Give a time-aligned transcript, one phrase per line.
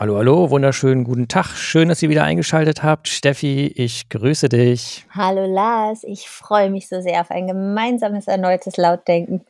[0.00, 1.48] Hallo, hallo, wunderschönen guten Tag.
[1.48, 3.06] Schön, dass ihr wieder eingeschaltet habt.
[3.06, 5.04] Steffi, ich grüße dich.
[5.10, 9.44] Hallo Lars, ich freue mich so sehr auf ein gemeinsames erneutes Lautdenken.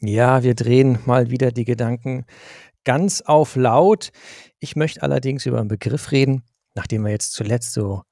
[0.00, 2.26] Ja, wir drehen mal wieder die Gedanken
[2.84, 4.12] ganz auf laut.
[4.60, 6.44] Ich möchte allerdings über einen Begriff reden,
[6.76, 8.02] nachdem wir jetzt zuletzt so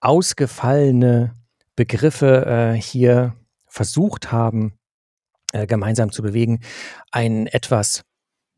[0.00, 1.36] ausgefallene
[1.76, 3.36] Begriffe äh, hier
[3.68, 4.80] versucht haben,
[5.52, 6.58] äh, gemeinsam zu bewegen,
[7.12, 8.02] einen etwas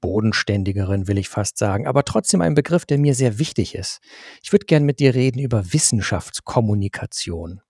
[0.02, 4.00] bodenständigeren, will ich fast sagen, aber trotzdem ein Begriff, der mir sehr wichtig ist.
[4.42, 7.62] Ich würde gern mit dir reden über Wissenschaftskommunikation.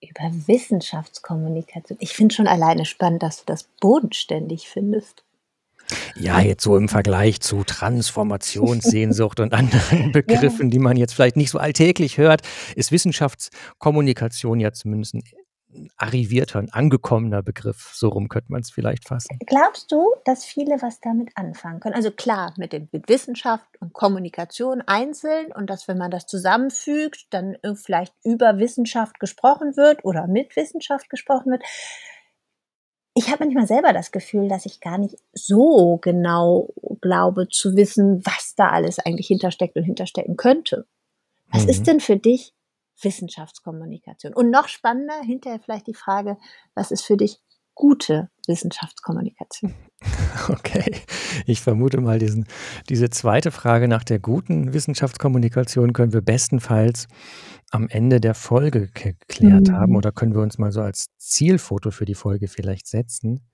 [0.00, 1.98] Über Wissenschaftskommunikation.
[2.00, 5.24] Ich finde schon alleine spannend, dass du das bodenständig findest.
[6.16, 10.70] Ja, jetzt so im Vergleich zu Transformationssehnsucht und anderen Begriffen, ja.
[10.70, 12.40] die man jetzt vielleicht nicht so alltäglich hört,
[12.74, 15.22] ist Wissenschaftskommunikation ja zumindest ein
[15.96, 17.92] arrivierter, ein angekommener Begriff.
[17.94, 19.38] So rum könnte man es vielleicht fassen.
[19.46, 21.94] Glaubst du, dass viele was damit anfangen können?
[21.94, 27.26] Also klar, mit, dem, mit Wissenschaft und Kommunikation einzeln und dass, wenn man das zusammenfügt,
[27.30, 31.62] dann vielleicht über Wissenschaft gesprochen wird oder mit Wissenschaft gesprochen wird.
[33.16, 38.24] Ich habe manchmal selber das Gefühl, dass ich gar nicht so genau glaube zu wissen,
[38.24, 40.86] was da alles eigentlich hintersteckt und hinterstecken könnte.
[41.52, 41.68] Was mhm.
[41.68, 42.53] ist denn für dich
[43.00, 44.34] Wissenschaftskommunikation.
[44.34, 46.36] Und noch spannender, hinterher vielleicht die Frage,
[46.74, 47.40] was ist für dich
[47.74, 49.74] gute Wissenschaftskommunikation?
[50.48, 51.00] Okay,
[51.46, 52.46] ich vermute mal, diesen,
[52.88, 57.06] diese zweite Frage nach der guten Wissenschaftskommunikation können wir bestenfalls
[57.70, 59.72] am Ende der Folge geklärt mhm.
[59.72, 63.48] haben oder können wir uns mal so als Zielfoto für die Folge vielleicht setzen.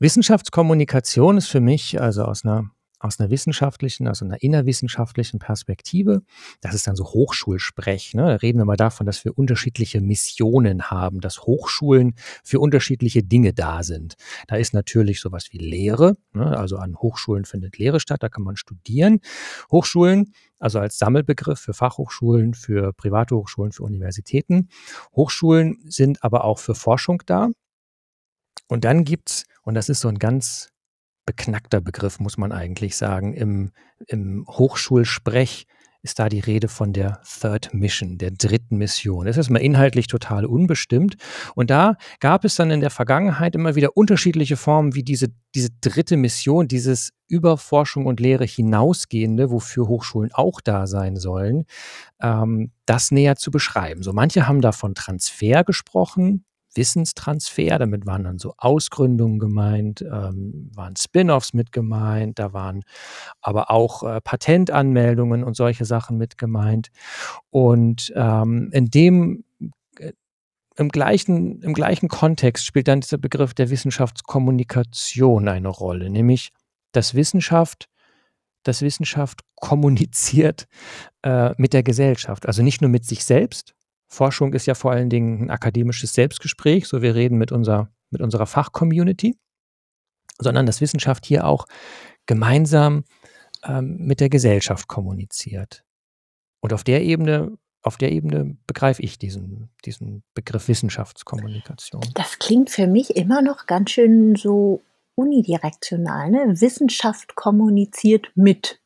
[0.00, 6.22] Wissenschaftskommunikation ist für mich, also aus einer aus einer wissenschaftlichen, also einer innerwissenschaftlichen Perspektive.
[6.60, 8.14] Das ist dann so Hochschulsprech.
[8.14, 8.22] Ne?
[8.22, 13.52] Da reden wir mal davon, dass wir unterschiedliche Missionen haben, dass Hochschulen für unterschiedliche Dinge
[13.52, 14.14] da sind.
[14.48, 16.16] Da ist natürlich sowas wie Lehre.
[16.32, 16.56] Ne?
[16.56, 19.20] Also an Hochschulen findet Lehre statt, da kann man studieren.
[19.70, 24.68] Hochschulen, also als Sammelbegriff für Fachhochschulen, für private Hochschulen, für Universitäten.
[25.14, 27.48] Hochschulen sind aber auch für Forschung da.
[28.68, 30.70] Und dann gibt's, und das ist so ein ganz
[31.28, 33.34] beknackter Begriff, muss man eigentlich sagen.
[33.34, 33.70] Im,
[34.06, 35.66] im Hochschulsprech
[36.00, 39.26] ist da die Rede von der Third Mission, der dritten Mission.
[39.26, 41.16] Das ist mal inhaltlich total unbestimmt.
[41.54, 45.68] Und da gab es dann in der Vergangenheit immer wieder unterschiedliche Formen, wie diese, diese
[45.82, 51.66] dritte Mission, dieses über Forschung und Lehre hinausgehende, wofür Hochschulen auch da sein sollen,
[52.22, 54.02] ähm, das näher zu beschreiben.
[54.02, 57.78] So manche haben da von Transfer gesprochen, Wissenstransfer.
[57.78, 62.82] Damit waren dann so Ausgründungen gemeint, ähm, waren Spin-offs mit gemeint, da waren
[63.40, 66.88] aber auch äh, Patentanmeldungen und solche Sachen mit gemeint.
[67.50, 69.44] Und ähm, in dem
[69.98, 70.12] äh,
[70.76, 76.50] im gleichen, im gleichen Kontext spielt dann dieser Begriff der Wissenschaftskommunikation eine Rolle, nämlich
[76.92, 77.88] dass Wissenschaft
[78.64, 80.66] dass Wissenschaft kommuniziert
[81.22, 82.46] äh, mit der Gesellschaft.
[82.46, 83.74] Also nicht nur mit sich selbst,
[84.08, 88.22] Forschung ist ja vor allen Dingen ein akademisches Selbstgespräch, so wir reden mit, unser, mit
[88.22, 89.36] unserer Fachcommunity,
[90.38, 91.66] sondern dass Wissenschaft hier auch
[92.26, 93.04] gemeinsam
[93.64, 95.84] ähm, mit der Gesellschaft kommuniziert.
[96.60, 102.02] Und auf der Ebene, auf der Ebene begreife ich diesen, diesen Begriff Wissenschaftskommunikation.
[102.14, 104.82] Das klingt für mich immer noch ganz schön so
[105.14, 106.30] unidirektional.
[106.30, 106.60] Ne?
[106.60, 108.80] Wissenschaft kommuniziert mit.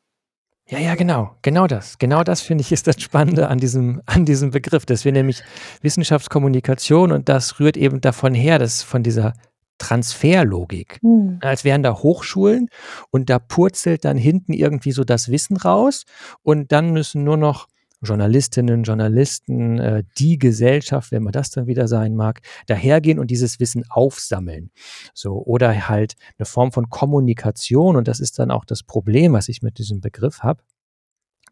[0.69, 1.37] Ja, ja, genau.
[1.43, 1.99] Genau das.
[1.99, 5.43] Genau das finde ich ist das Spannende an diesem, an diesem Begriff, dass wir nämlich
[5.83, 9.35] Wissenschaftskommunikation und das rührt eben davon her, dass von dieser
[9.79, 11.01] Transferlogik.
[11.03, 11.39] Mhm.
[11.41, 12.69] Als wären da Hochschulen
[13.11, 16.05] und da purzelt dann hinten irgendwie so das Wissen raus
[16.43, 17.67] und dann müssen nur noch
[18.03, 23.61] Journalistinnen, Journalisten, äh, die Gesellschaft, wenn man das dann wieder sein mag, dahergehen und dieses
[23.61, 24.71] Wissen aufsammeln.
[25.15, 29.49] So, oder halt eine Form von Kommunikation, und das ist dann auch das Problem, was
[29.49, 30.63] ich mit diesem Begriff habe.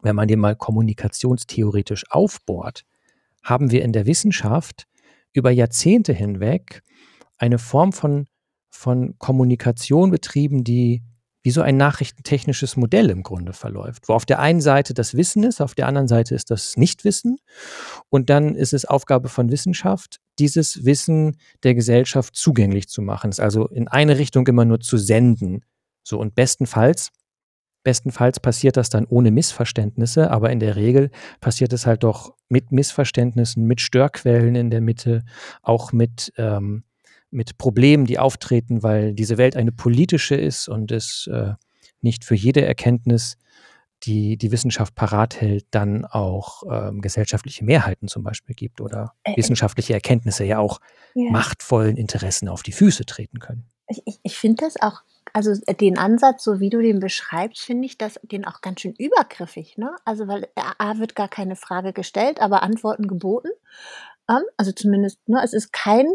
[0.01, 2.83] Wenn man den mal kommunikationstheoretisch aufbohrt,
[3.43, 4.87] haben wir in der Wissenschaft
[5.33, 6.81] über Jahrzehnte hinweg
[7.37, 8.27] eine Form von,
[8.69, 11.01] von Kommunikation betrieben, die
[11.43, 15.43] wie so ein nachrichtentechnisches Modell im Grunde verläuft, wo auf der einen Seite das Wissen
[15.43, 17.37] ist, auf der anderen Seite ist das Nichtwissen
[18.09, 23.39] und dann ist es Aufgabe von Wissenschaft, dieses Wissen der Gesellschaft zugänglich zu machen, es
[23.39, 25.63] also in eine Richtung immer nur zu senden.
[26.03, 27.11] So und bestenfalls
[27.83, 31.09] Bestenfalls passiert das dann ohne Missverständnisse, aber in der Regel
[31.39, 35.23] passiert es halt doch mit Missverständnissen, mit Störquellen in der Mitte,
[35.63, 36.83] auch mit ähm,
[37.31, 41.53] mit Problemen, die auftreten, weil diese Welt eine politische ist und es äh,
[42.01, 43.37] nicht für jede Erkenntnis,
[44.03, 49.33] die die Wissenschaft parat hält, dann auch ähm, gesellschaftliche Mehrheiten zum Beispiel gibt oder äh,
[49.33, 49.37] äh.
[49.37, 50.79] wissenschaftliche Erkenntnisse ja auch
[51.13, 51.31] ja.
[51.31, 53.65] machtvollen Interessen auf die Füße treten können.
[53.87, 55.01] Ich, ich, finde das auch
[55.33, 58.81] Also, äh, den Ansatz, so wie du den beschreibst, finde ich das den auch ganz
[58.81, 59.95] schön übergriffig, ne?
[60.05, 63.49] Also, weil A A wird gar keine Frage gestellt, aber Antworten geboten.
[64.29, 66.07] Ähm, also zumindest, ne, es ist kein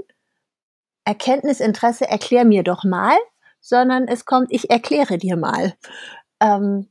[1.06, 3.17] Erkenntnisinteresse, erklär mir doch mal,
[3.61, 5.75] sondern es kommt, ich erkläre dir mal.
[6.41, 6.88] Ähm,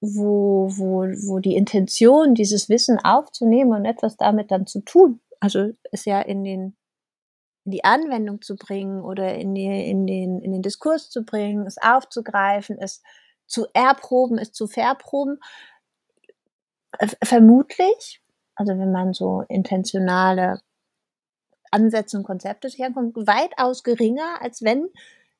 [0.00, 5.70] wo, wo, wo die Intention, dieses Wissen aufzunehmen und etwas damit dann zu tun, also
[5.92, 6.76] es ja in den
[7.64, 11.66] in die Anwendung zu bringen oder in, die, in, den, in den Diskurs zu bringen,
[11.66, 13.02] es aufzugreifen, es
[13.46, 15.38] zu erproben, es zu verproben.
[17.22, 18.20] Vermutlich,
[18.56, 20.60] also wenn man so intentionale
[21.72, 24.88] Ansätze und Konzepte sich ankommt, weitaus geringer, als wenn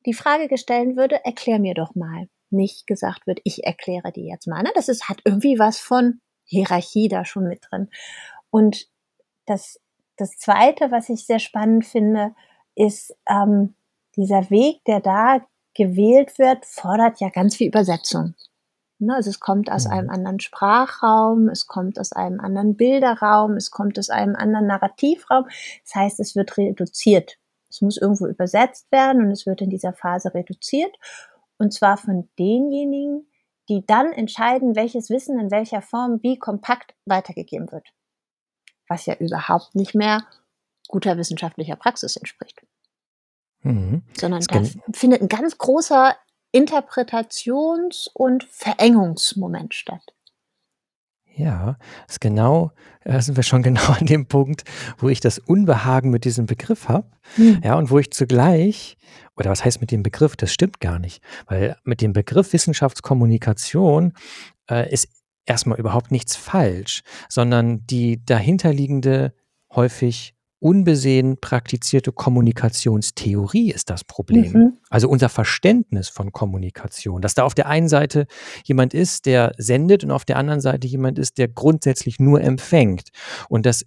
[0.07, 2.29] die Frage gestellt würde, erklär mir doch mal.
[2.51, 4.63] Nicht gesagt wird, ich erkläre dir jetzt mal.
[4.63, 4.71] Ne?
[4.75, 7.89] Das ist, hat irgendwie was von Hierarchie da schon mit drin.
[8.51, 8.89] Und
[9.47, 9.79] das
[10.17, 12.35] das Zweite, was ich sehr spannend finde,
[12.75, 13.75] ist ähm,
[14.17, 15.41] dieser Weg, der da
[15.75, 18.35] gewählt wird, fordert ja ganz viel Übersetzung.
[19.03, 20.15] Ne, also es kommt aus einem mhm.
[20.15, 25.45] anderen Sprachraum, es kommt aus einem anderen Bilderraum, es kommt aus einem anderen Narrativraum.
[25.85, 27.39] Das heißt, es wird reduziert.
[27.69, 30.95] Es muss irgendwo übersetzt werden und es wird in dieser Phase reduziert.
[31.59, 33.27] Und zwar von denjenigen,
[33.69, 37.93] die dann entscheiden, welches Wissen in welcher Form wie kompakt weitergegeben wird
[38.93, 40.25] was ja überhaupt nicht mehr
[40.89, 42.61] guter wissenschaftlicher Praxis entspricht.
[43.63, 44.03] Mhm.
[44.19, 44.63] Sondern da
[44.93, 46.17] findet ein ganz großer
[46.53, 50.03] Interpretations- und Verengungsmoment statt.
[51.35, 51.79] Ja,
[52.09, 52.73] ist genau,
[53.05, 54.65] da sind wir schon genau an dem Punkt,
[54.99, 57.11] wo ich das Unbehagen mit diesem Begriff habe.
[57.37, 57.61] Mhm.
[57.65, 58.97] Ja, und wo ich zugleich,
[59.37, 60.37] oder was heißt mit dem Begriff?
[60.37, 64.13] Das stimmt gar nicht, weil mit dem Begriff Wissenschaftskommunikation
[64.71, 65.09] äh, ist
[65.47, 69.35] erstmal überhaupt nichts falsch, sondern die dahinterliegende,
[69.75, 74.53] häufig unbesehen praktizierte Kommunikationstheorie ist das Problem.
[74.53, 74.73] Mhm.
[74.91, 78.27] Also unser Verständnis von Kommunikation, dass da auf der einen Seite
[78.65, 83.09] jemand ist, der sendet und auf der anderen Seite jemand ist, der grundsätzlich nur empfängt.
[83.49, 83.85] Und das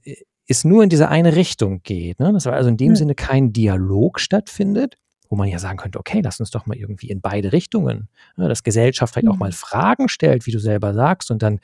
[0.47, 2.19] ist nur in diese eine Richtung geht.
[2.19, 2.33] Ne?
[2.33, 2.95] Dass also in dem mhm.
[2.97, 4.97] Sinne kein Dialog stattfindet,
[5.29, 8.49] wo man ja sagen könnte, okay, lass uns doch mal irgendwie in beide Richtungen, ne,
[8.49, 9.53] dass Gesellschaft vielleicht auch mal mhm.
[9.53, 11.59] Fragen stellt, wie du selber sagst, und dann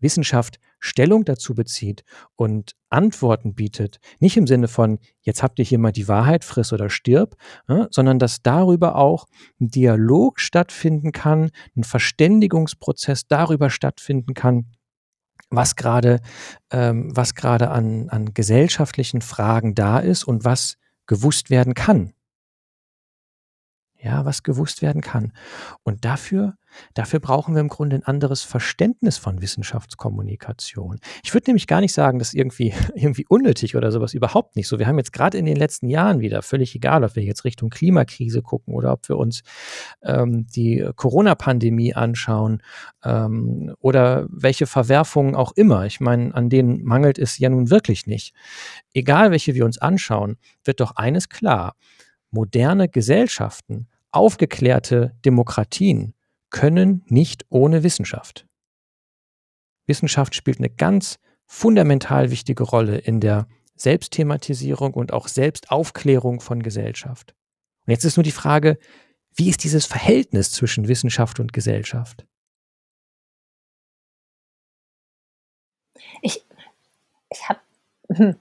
[0.00, 2.04] Wissenschaft Stellung dazu bezieht
[2.36, 6.72] und Antworten bietet, nicht im Sinne von, jetzt habt ihr hier mal die Wahrheit, friss
[6.72, 7.36] oder stirb,
[7.66, 9.26] ne, sondern dass darüber auch
[9.60, 14.66] ein Dialog stattfinden kann, ein Verständigungsprozess darüber stattfinden kann,
[15.50, 16.20] was gerade
[16.70, 20.76] ähm, an, an gesellschaftlichen Fragen da ist und was
[21.06, 22.12] gewusst werden kann
[24.06, 25.32] ja, was gewusst werden kann.
[25.82, 26.56] Und dafür,
[26.94, 30.98] dafür brauchen wir im Grunde ein anderes Verständnis von Wissenschaftskommunikation.
[31.22, 34.78] Ich würde nämlich gar nicht sagen, dass irgendwie, irgendwie unnötig oder sowas überhaupt nicht so.
[34.78, 37.70] Wir haben jetzt gerade in den letzten Jahren wieder, völlig egal, ob wir jetzt Richtung
[37.70, 39.42] Klimakrise gucken oder ob wir uns
[40.02, 42.62] ähm, die Corona-Pandemie anschauen
[43.04, 45.86] ähm, oder welche Verwerfungen auch immer.
[45.86, 48.34] Ich meine, an denen mangelt es ja nun wirklich nicht.
[48.94, 51.76] Egal, welche wir uns anschauen, wird doch eines klar.
[52.30, 56.14] Moderne Gesellschaften Aufgeklärte Demokratien
[56.56, 58.46] können nicht ohne Wissenschaft.
[59.86, 67.34] Wissenschaft spielt eine ganz fundamental wichtige Rolle in der Selbstthematisierung und auch Selbstaufklärung von Gesellschaft.
[67.86, 68.78] Und jetzt ist nur die Frage,
[69.34, 72.26] wie ist dieses Verhältnis zwischen Wissenschaft und Gesellschaft?
[76.22, 76.42] Ich,
[77.30, 77.60] ich habe,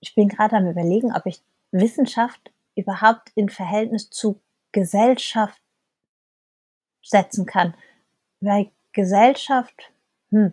[0.00, 4.40] ich bin gerade am überlegen, ob ich Wissenschaft überhaupt in Verhältnis zu
[4.72, 5.60] Gesellschaft
[7.08, 7.74] setzen kann.
[8.40, 9.92] Weil Gesellschaft,
[10.30, 10.52] hm,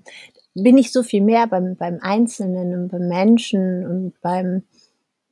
[0.53, 4.63] bin ich so viel mehr beim, beim Einzelnen und beim Menschen und beim,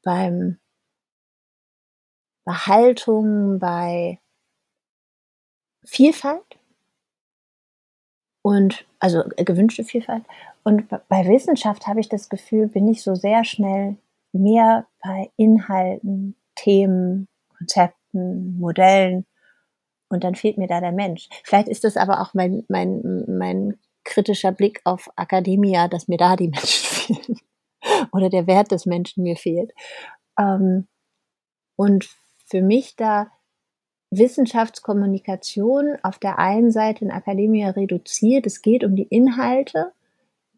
[0.03, 0.57] beim
[2.45, 4.19] bei Haltung, bei
[5.85, 6.59] Vielfalt
[8.41, 10.23] und also gewünschte Vielfalt.
[10.63, 13.97] Und bei Wissenschaft habe ich das Gefühl, bin ich so sehr schnell
[14.31, 17.27] mehr bei Inhalten, Themen,
[17.57, 19.25] Konzepten Modellen.
[20.13, 21.27] Und dann fehlt mir da der Mensch.
[21.43, 26.35] Vielleicht ist das aber auch mein, mein, mein kritischer Blick auf Akademia, dass mir da
[26.35, 27.39] die Menschen fehlen.
[28.11, 29.73] Oder der Wert des Menschen mir fehlt.
[30.37, 30.87] Ähm,
[31.75, 32.07] und
[32.45, 33.31] für mich da
[34.11, 38.45] Wissenschaftskommunikation auf der einen Seite in Akademia reduziert.
[38.45, 39.93] Es geht um die Inhalte,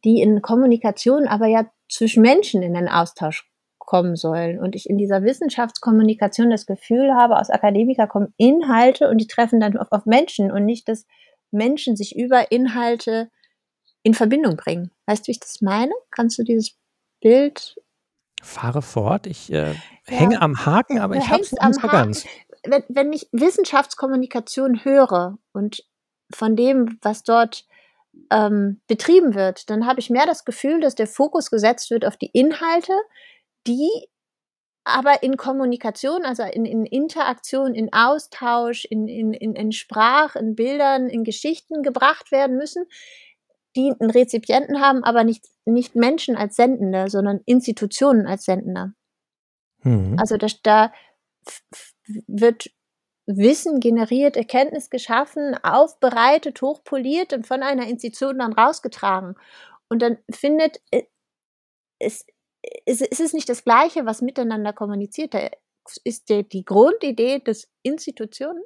[0.03, 3.49] die in Kommunikation aber ja zwischen Menschen in den Austausch
[3.85, 4.59] kommen sollen.
[4.59, 9.59] Und ich in dieser Wissenschaftskommunikation das Gefühl habe, aus Akademiker kommen Inhalte und die treffen
[9.59, 11.05] dann auf, auf Menschen und nicht, dass
[11.51, 13.29] Menschen sich über Inhalte
[14.03, 14.91] in Verbindung bringen.
[15.05, 15.93] Weißt du, wie ich das meine?
[16.11, 16.77] Kannst du dieses
[17.21, 17.75] Bild
[18.45, 19.27] Fahre fort.
[19.27, 19.73] Ich äh,
[20.05, 20.41] hänge ja.
[20.41, 22.25] am Haken, aber du ich habe es nicht so ganz.
[22.63, 25.83] wenn, wenn ich Wissenschaftskommunikation höre und
[26.33, 27.65] von dem, was dort
[28.31, 32.17] ähm, betrieben wird, dann habe ich mehr das Gefühl, dass der Fokus gesetzt wird auf
[32.17, 32.93] die Inhalte,
[33.67, 33.89] die
[34.87, 40.55] aber in Kommunikation, also in, in Interaktion, in Austausch, in, in, in, in Sprach, in
[40.55, 42.85] Bildern, in Geschichten gebracht werden müssen,
[43.75, 48.93] die einen Rezipienten haben, aber nicht, nicht Menschen als Sendende, sondern Institutionen als Sendende.
[49.81, 50.17] Mhm.
[50.19, 50.93] Also da, da
[52.27, 52.69] wird
[53.25, 59.35] Wissen generiert, Erkenntnis geschaffen, aufbereitet, hochpoliert und von einer Institution dann rausgetragen.
[59.89, 61.03] Und dann findet äh,
[61.99, 62.25] es,
[62.85, 65.33] es, es ist nicht das Gleiche, was miteinander kommuniziert.
[65.33, 65.49] Da
[66.03, 68.63] ist der, die Grundidee, dass Institutionen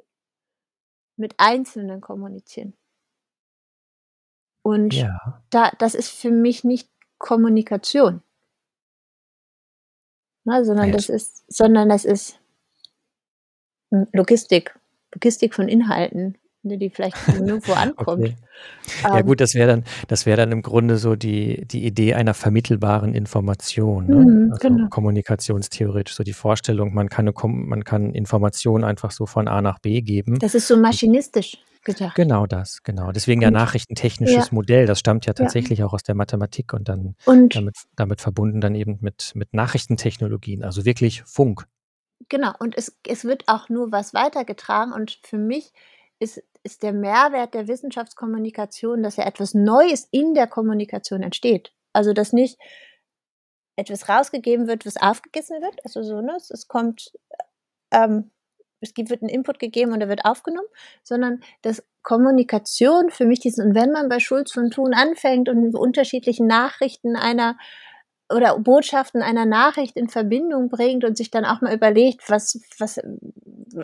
[1.16, 2.76] mit Einzelnen kommunizieren.
[4.62, 5.42] Und ja.
[5.50, 8.22] da, das ist für mich nicht Kommunikation.
[10.44, 10.92] Ne, sondern, ja.
[10.92, 12.40] das ist, sondern das ist
[13.90, 14.78] Logistik,
[15.12, 18.24] Logistik von Inhalten, die vielleicht nirgendwo ankommt.
[18.24, 18.36] Okay.
[19.02, 22.14] Ja ähm, gut, das wäre dann, das wäre dann im Grunde so die, die Idee
[22.14, 24.16] einer vermittelbaren Information, ne?
[24.16, 24.88] Mhm, also genau.
[24.88, 29.78] kommunikationstheoretisch, so die Vorstellung, man kann, eine, man kann Informationen einfach so von A nach
[29.78, 30.38] B geben.
[30.38, 32.14] Das ist so maschinistisch gedacht.
[32.14, 33.12] Genau das, genau.
[33.12, 34.52] Deswegen ja nachrichtentechnisches ja.
[34.54, 35.86] Modell, das stammt ja tatsächlich ja.
[35.86, 40.62] auch aus der Mathematik und dann und damit, damit verbunden dann eben mit, mit Nachrichtentechnologien,
[40.62, 41.66] also wirklich Funk.
[42.28, 44.92] Genau, und es, es wird auch nur was weitergetragen.
[44.92, 45.72] Und für mich
[46.18, 51.72] ist, ist der Mehrwert der Wissenschaftskommunikation, dass ja etwas Neues in der Kommunikation entsteht.
[51.92, 52.58] Also, dass nicht
[53.76, 55.74] etwas rausgegeben wird, was aufgegessen wird.
[55.84, 56.36] Also so, ne?
[56.36, 57.12] Es kommt,
[57.90, 58.30] ähm,
[58.80, 60.68] es wird ein Input gegeben und er wird aufgenommen,
[61.02, 65.74] sondern dass Kommunikation für mich diesen, und wenn man bei Schulz von Thun anfängt und
[65.74, 67.56] unterschiedlichen Nachrichten einer
[68.30, 73.00] oder Botschaften einer Nachricht in Verbindung bringt und sich dann auch mal überlegt, was, was,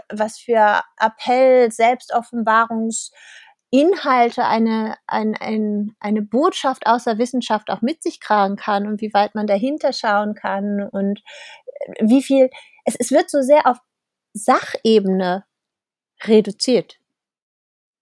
[0.08, 8.20] was für Appell, Selbstoffenbarungsinhalte eine, ein, ein, eine Botschaft aus der Wissenschaft auch mit sich
[8.20, 11.22] tragen kann und wie weit man dahinter schauen kann und
[12.00, 12.50] wie viel,
[12.84, 13.78] es, es wird so sehr auf
[14.32, 15.44] Sachebene
[16.22, 16.98] reduziert,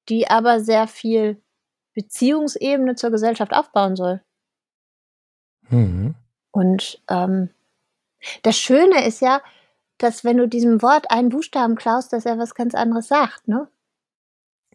[0.09, 1.43] die aber sehr viel
[1.95, 4.23] Beziehungsebene zur Gesellschaft aufbauen soll.
[5.71, 6.15] Mhm.
[6.55, 7.51] Und ähm,
[8.43, 9.43] das Schöne ist ja,
[9.99, 13.69] dass wenn du diesem Wort einen Buchstaben klaust, dass er was ganz anderes sagt, ne?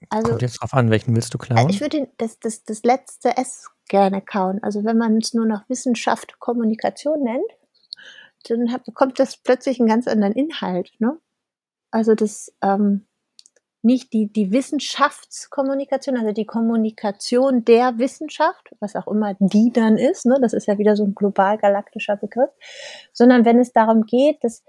[0.10, 1.70] Also, Kommt jetzt drauf an, welchen willst du äh, klauen?
[1.70, 4.62] Ich würde das, das, das letzte S gerne kauen.
[4.62, 7.52] Also wenn man es nur noch Wissenschaft, Kommunikation nennt,
[8.48, 10.92] dann hat, bekommt das plötzlich einen ganz anderen Inhalt.
[11.00, 11.18] Ne?
[11.92, 13.08] Also das, ähm,
[13.82, 20.26] nicht die, die Wissenschaftskommunikation, also die Kommunikation der Wissenschaft, was auch immer die dann ist,
[20.26, 22.50] ne, das ist ja wieder so ein global galaktischer Begriff,
[23.14, 24.64] sondern wenn es darum geht, dass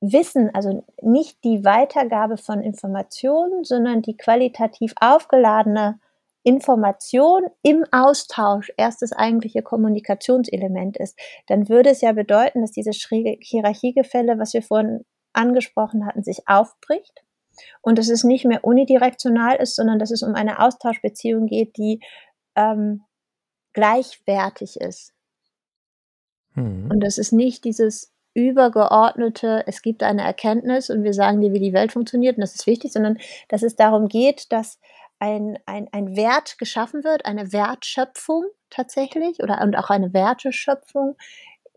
[0.00, 6.00] Wissen, also nicht die Weitergabe von Informationen, sondern die qualitativ aufgeladene
[6.42, 11.18] Information im Austausch erst das eigentliche Kommunikationselement ist,
[11.48, 15.04] dann würde es ja bedeuten, dass dieses schräge Hierarchiegefälle, was wir vorhin
[15.34, 17.22] angesprochen hatten, sich aufbricht
[17.82, 22.00] und dass es nicht mehr unidirektional ist, sondern dass es um eine Austauschbeziehung geht, die
[22.56, 23.02] ähm,
[23.72, 25.12] gleichwertig ist.
[26.54, 26.90] Mhm.
[26.90, 31.60] Und das ist nicht dieses übergeordnete, es gibt eine Erkenntnis und wir sagen dir, wie
[31.60, 34.78] die Welt funktioniert und das ist wichtig, sondern dass es darum geht, dass
[35.18, 41.16] ein, ein, ein Wert geschaffen wird, eine Wertschöpfung tatsächlich oder und auch eine Werteschöpfung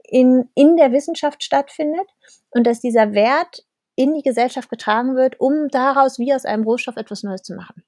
[0.04, 2.08] in, in der Wissenschaft stattfindet
[2.52, 3.66] und dass dieser Wert
[3.96, 7.84] in die Gesellschaft getragen wird, um daraus wie aus einem Rohstoff etwas Neues zu machen.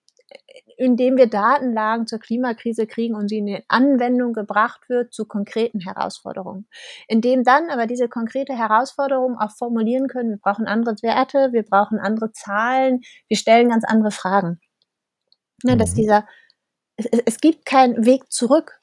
[0.78, 5.80] Indem wir Datenlagen zur Klimakrise kriegen und sie in die Anwendung gebracht wird zu konkreten
[5.80, 6.68] Herausforderungen.
[7.08, 11.98] Indem dann aber diese konkrete Herausforderung auch formulieren können, wir brauchen andere Werte, wir brauchen
[12.00, 14.60] andere Zahlen, wir stellen ganz andere Fragen.
[15.64, 15.96] Ne, dass mhm.
[15.96, 16.28] dieser,
[16.98, 18.82] es, es gibt keinen Weg zurück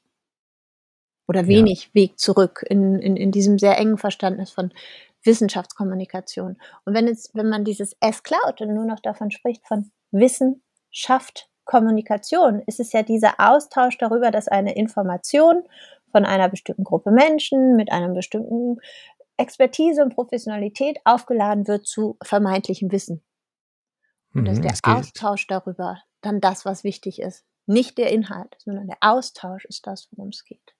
[1.28, 1.94] oder wenig ja.
[1.94, 4.72] Weg zurück in, in, in diesem sehr engen Verständnis von
[5.24, 6.56] Wissenschaftskommunikation.
[6.84, 11.48] Und wenn, es, wenn man dieses S klaut und nur noch davon spricht, von Wissenschaft,
[11.64, 15.62] Kommunikation, ist es ja dieser Austausch darüber, dass eine Information
[16.10, 18.78] von einer bestimmten Gruppe Menschen mit einem bestimmten
[19.36, 23.22] Expertise und Professionalität aufgeladen wird zu vermeintlichem Wissen.
[24.34, 27.44] Und mhm, dass der Austausch darüber dann das, was wichtig ist.
[27.66, 30.71] Nicht der Inhalt, sondern der Austausch ist das, worum es geht.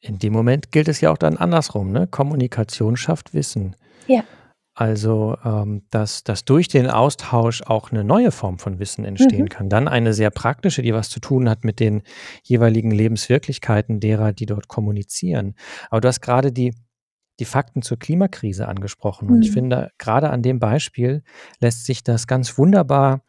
[0.00, 2.06] In dem Moment gilt es ja auch dann andersrum, ne?
[2.06, 3.76] Kommunikation schafft Wissen.
[4.06, 4.22] Ja.
[4.74, 9.48] Also, ähm, dass, dass durch den Austausch auch eine neue Form von Wissen entstehen mhm.
[9.48, 9.68] kann.
[9.68, 12.02] Dann eine sehr praktische, die was zu tun hat mit den
[12.44, 15.56] jeweiligen Lebenswirklichkeiten derer, die dort kommunizieren.
[15.90, 16.74] Aber du hast gerade die,
[17.40, 19.30] die Fakten zur Klimakrise angesprochen.
[19.30, 19.54] Und ich Mhm.
[19.54, 21.24] finde, gerade an dem Beispiel
[21.58, 23.22] lässt sich das ganz wunderbar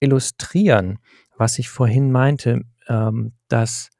[0.00, 1.00] illustrieren,
[1.36, 3.90] was ich vorhin meinte, ähm, dass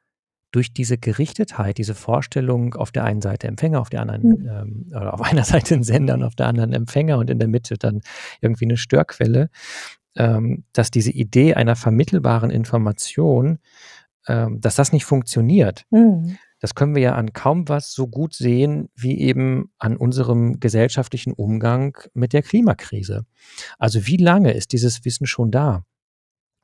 [0.54, 4.49] durch diese Gerichtetheit, diese Vorstellung auf der einen Seite Empfänger, auf der anderen, Mhm.
[4.49, 7.49] ähm, oder auf einer Seite 'n Sender und auf der anderen Empfänger und in der
[7.49, 8.00] Mitte dann
[8.40, 9.50] irgendwie 'ne Störquelle,
[10.16, 13.58] ähm, dass diese Idee einer vermittelbaren Information,
[14.28, 15.84] ähm, dass das nicht funktioniert.
[15.90, 16.38] Mhm.
[16.61, 21.32] Das können wir ja an kaum was so gut sehen wie eben an unserem gesellschaftlichen
[21.34, 23.26] Umgang mit der Klimakrise.
[23.78, 25.84] Also, wie lange ist dieses Wissen schon da?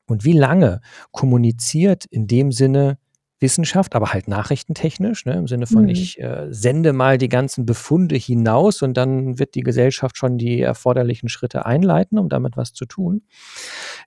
[0.09, 0.81] Und wie lange
[1.13, 2.99] kommuniziert in dem Sinne
[3.41, 5.89] Wissenschaft, aber halt nachrichtentechnisch, ne, im Sinne von, Mhm.
[5.91, 10.61] ich, äh, sende mal die ganzen Befunde hinaus und dann wird die Gesellschaft schon die
[10.61, 13.23] erforderlichen Schritte einleiten, um damit was zu tun.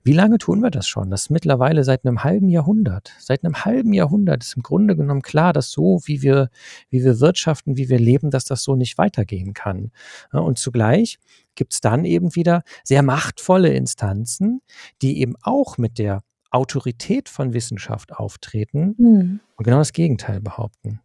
[0.04, 1.10] Wie lange tun wir das schon?
[1.10, 3.12] Das ist mittlerweile seit 'nem halben Jahrhundert.
[3.20, 6.50] Seit 'nem halben Jahrhundert ist im Grunde genommen klar, dass so, wie wir
[6.90, 9.90] wie wir wirtschaften, wie wir leben, dass das so nicht weitergehen kann.
[10.32, 11.18] Und zugleich
[11.56, 14.60] gibt's dann eben wieder sehr machtvolle Instanzen,
[15.02, 16.22] die eben auch mit der
[16.54, 19.40] Autorität von Wissenschaft auftreten Mhm.
[19.56, 21.00] und genau das Gegenteil behaupten.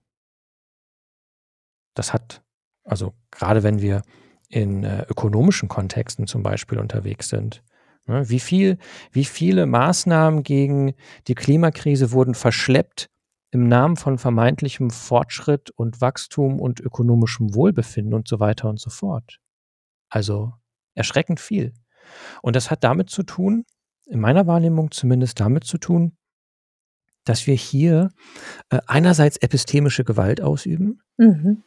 [1.96, 2.41] Das hat
[2.86, 4.01] also, grade wenn wir
[4.48, 7.62] in, äh, ökonomischen Kontexten zum Beispiel unterwegs sind,
[8.08, 8.27] ne?
[8.29, 8.77] Wie viel
[9.12, 10.94] wie viele Maßnahmen gegen
[11.27, 13.10] die Klimakrise wurden verschleppt
[13.51, 18.89] im Namen von vermeintlichem Fortschritt und Wachstum und ökonomischem Wohlbefinden und so weiter und so
[18.89, 19.39] fort.
[20.10, 20.53] Also,
[20.96, 21.74] erschreckend viel.
[22.41, 23.65] Und das hat damit zu tun
[24.09, 26.13] in meiner Wahrnehmung zumindest damit zu tun
[27.27, 28.09] dass wir hier,
[28.69, 31.01] äh, einerseits epistemische Gewalt ausüben.
[31.17, 31.63] Mhm.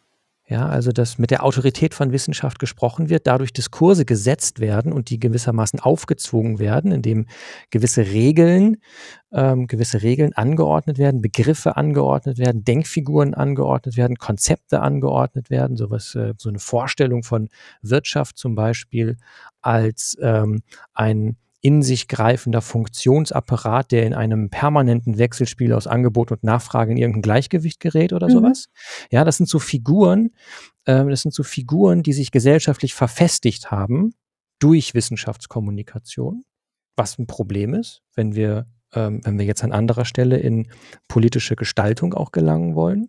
[0.49, 5.11] Ja, also, dass mit der Autorität von Wissenschaft gesprochen wird, dadurch Diskurse gesetzt werden und
[5.11, 7.26] die gewissermaßen aufgezwungen werden, indem
[7.70, 8.78] gewisse Regeln
[9.32, 15.90] ähm, gewisse Regeln angeordnet werden, Begriffe angeordnet werden, Denkfiguren angeordnet werden, Konzepte angeordnet werden, so
[15.90, 17.48] was äh, so 'ne Vorstellung von
[17.83, 19.16] Wirtschaft zum Beispiel
[19.62, 20.62] als, ähm,
[20.94, 26.98] ein in sich greifender Funktionsapparat, der in einem permanenten Wechselspiel aus Angebot und Nachfrage in
[26.98, 28.42] irgend 'n Gleichgewicht gerät oder Mhm.
[28.42, 28.66] was.
[29.11, 30.31] Ja, das sind so Figuren
[30.87, 34.14] ähm, das sind so Figuren, die sich gesellschaftlich verfestigt haben
[34.61, 36.42] durch Wissenschaftskommunikation,
[36.96, 40.68] was 'n Problem ist, wenn wir ähm, wenn wir jetzt an anderer Stelle in
[41.09, 43.09] politische Gestaltung auch gelangen wollen,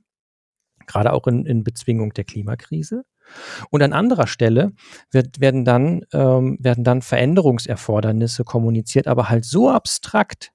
[0.87, 3.03] grade auch in in Bezwingung der Klimakrise.
[3.69, 4.73] Und an anderer Stelle
[5.11, 10.51] wird werden dann ähm, werden dann Veränderungserfordernisse kommuniziert, aber halt so abstrakt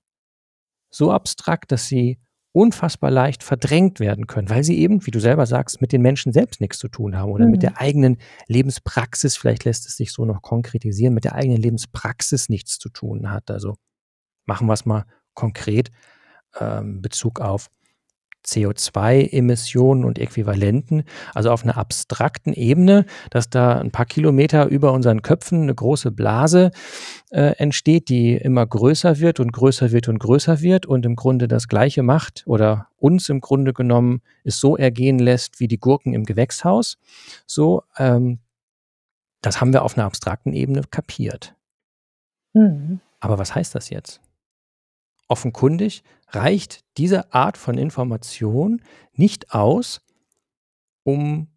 [0.90, 2.18] so abstrakt, dass sie
[2.52, 6.32] unfassbar leicht verdrängt werden können, weil sie eben, wie du selber sagst, mit den Menschen
[6.32, 7.60] selbst nix zu tun haben oder mit Mhm.
[7.60, 8.16] der eigenen
[8.48, 13.30] Lebenspraxis, vielleicht lässt es sich so noch konkretisieren, mit der eigenen Lebenspraxis nichts zu tun
[13.30, 13.50] hat.
[13.50, 13.74] Also,
[14.46, 15.90] machen wir's mal konkret,
[16.60, 17.68] ähm, Bezug auf
[18.46, 25.22] CO2-Emissionen und Äquivalenten, also auf 'ner abstrakten Ebene, dass da 'n paar Kilometer über unseren
[25.22, 26.70] Köpfen 'ne große Blase,
[27.31, 31.48] äh, entsteht, die immer größer wird und größer wird und größer wird und im Grunde
[31.48, 36.14] das Gleiche macht oder uns im Grunde genommen es so ergehen lässt wie die Gurken
[36.14, 36.98] im Gewächshaus.
[37.46, 38.38] So, ähm
[39.44, 41.55] das haben wir auf 'ner abstrakten Ebene kapiert.
[42.55, 43.01] Mhm.
[43.20, 44.20] Aber was heißt das jetzt?
[45.30, 50.00] Offenkundig reicht diese Art von Information nicht aus,
[51.04, 51.48] um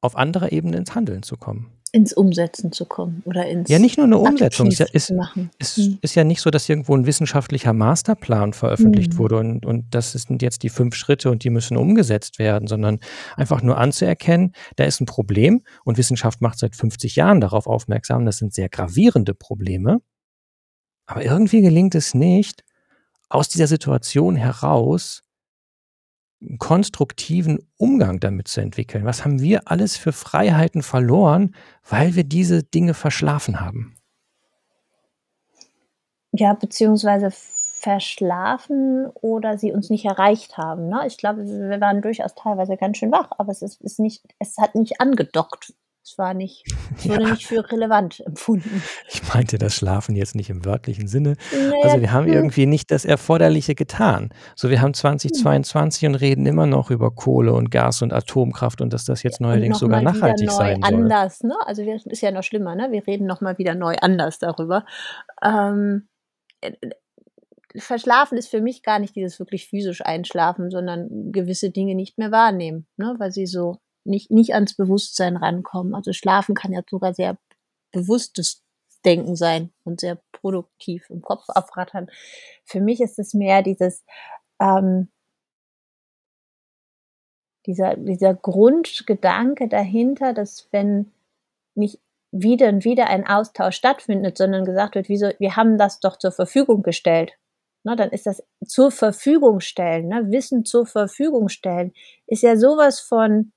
[0.00, 1.72] auf anderer Ebene ins Handeln zu kommen.
[1.92, 4.66] Ins Umsetzen zu kommen oder ins Ja, nicht nur 'ne Umsetzung.
[4.68, 5.10] Es ist ja
[5.58, 5.98] ist Mhm.
[6.02, 9.18] ist ja nicht so, dass irgendwo 'n wissenschaftlicher Masterplan veröffentlicht Mhm.
[9.18, 12.98] wurde und und das sind jetzt die 5 Schritte und die müssen umgesetzt werden, sondern
[13.36, 18.26] einfach nur anzuerkennen, da ist 'n Problem und Wissenschaft macht seit 50 Jahren darauf aufmerksam.
[18.26, 20.00] Das sind sehr gravierende Probleme.
[21.08, 22.64] Aber irgendwie gelingt es nicht,
[23.34, 25.22] aus dieser Situation heraus
[26.42, 29.04] 'n konstruktiven Umgang damit zu entwickeln.
[29.04, 31.54] Was haben wir alles für Freiheiten verloren,
[31.88, 33.94] weil wir diese Dinge verschlafen haben?
[36.32, 41.02] Ja, beziehungsweise verschlafen oder sie uns nicht erreicht haben, ne?
[41.06, 44.56] Ich glaube, wir waren durchaus teilweise ganz schön wach, aber es ist ist nicht es
[44.58, 45.74] hat nicht angedockt.
[46.06, 46.64] Es war nicht
[46.98, 47.30] es wurde Ja.
[47.30, 48.82] nicht für relevant empfunden.
[49.08, 51.36] Ich meinte das Schlafen jetzt nicht im wörtlichen Sinne.
[51.52, 52.34] Na Also, wir haben hm.
[52.34, 54.28] irgendwie nicht das Erforderliche getan.
[54.54, 54.94] So, wir haben Hm.
[54.94, 59.40] 2022 und reden immer noch über Kohle und Gas und Atomkraft und dass das jetzt
[59.40, 60.94] neuerdings sogar nachhaltig neu sein soll.
[60.94, 61.56] anders, ne?
[61.64, 62.88] Also, wir ist ja noch schlimmer, ne?
[62.92, 64.84] Wir reden noch mal wieder neu anders darüber.
[65.42, 66.08] Ähm,
[66.60, 66.90] äh, äh,
[67.76, 72.30] verschlafen ist für mich gar nicht dieses wirklich physisch Einschlafen, sondern gewisse Dinge nicht mehr
[72.30, 75.94] wahrnehmen, ne, weil sie so nicht nicht ans Bewusstsein rankommen.
[75.94, 77.36] Also, Schlafen kann ja sogar sehr
[77.92, 78.62] bewusstes
[79.04, 82.08] Denken sein und sehr produktiv im Kopf abrattern.
[82.64, 84.04] Für mich ist es mehr dieses,
[84.60, 85.08] ähm
[87.66, 91.12] dieser dieser Grundgedanke dahinter, dass wenn
[91.74, 92.00] nicht
[92.32, 96.32] wieder und wieder ein Austausch stattfindet, sondern gesagt wird: „Wieso wir haben das doch zur
[96.32, 97.32] Verfügung gestellt.“
[97.84, 100.26] Ne, dann ist das zur Verfügung stellen, ne?
[100.30, 101.92] Wissen zur Verfügung stellen,
[102.26, 103.52] ist ja so was von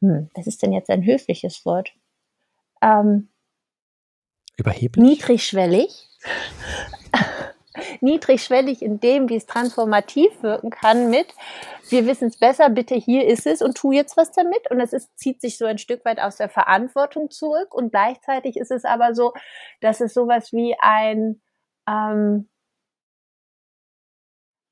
[0.00, 1.92] hm, was ist denn jetzt ein höfliches Wort?
[2.82, 3.28] Ähm
[4.56, 5.04] Überheblich?
[5.04, 6.08] Niedrigschwellig.
[8.00, 11.28] Niedrigschwellig in dem, wie es transformativ wirken kann mit:
[11.88, 15.16] „Wir wissen's besser, bitte hier ist es und tu jetzt was damit.“ Und es ist
[15.18, 19.14] zieht sich so ein Stück weit aus der Verantwortung zurück und gleichzeitig ist es aber
[19.14, 19.32] so,
[19.80, 21.40] dass es so was wie ein,
[21.88, 22.48] ähm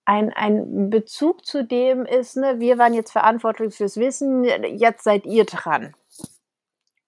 [0.06, 5.26] ein ein Bezug zu dem ist, ne: „Wir waren jetzt verantwortlich fürs Wissen, jetzt seid
[5.26, 5.94] ihr dran.“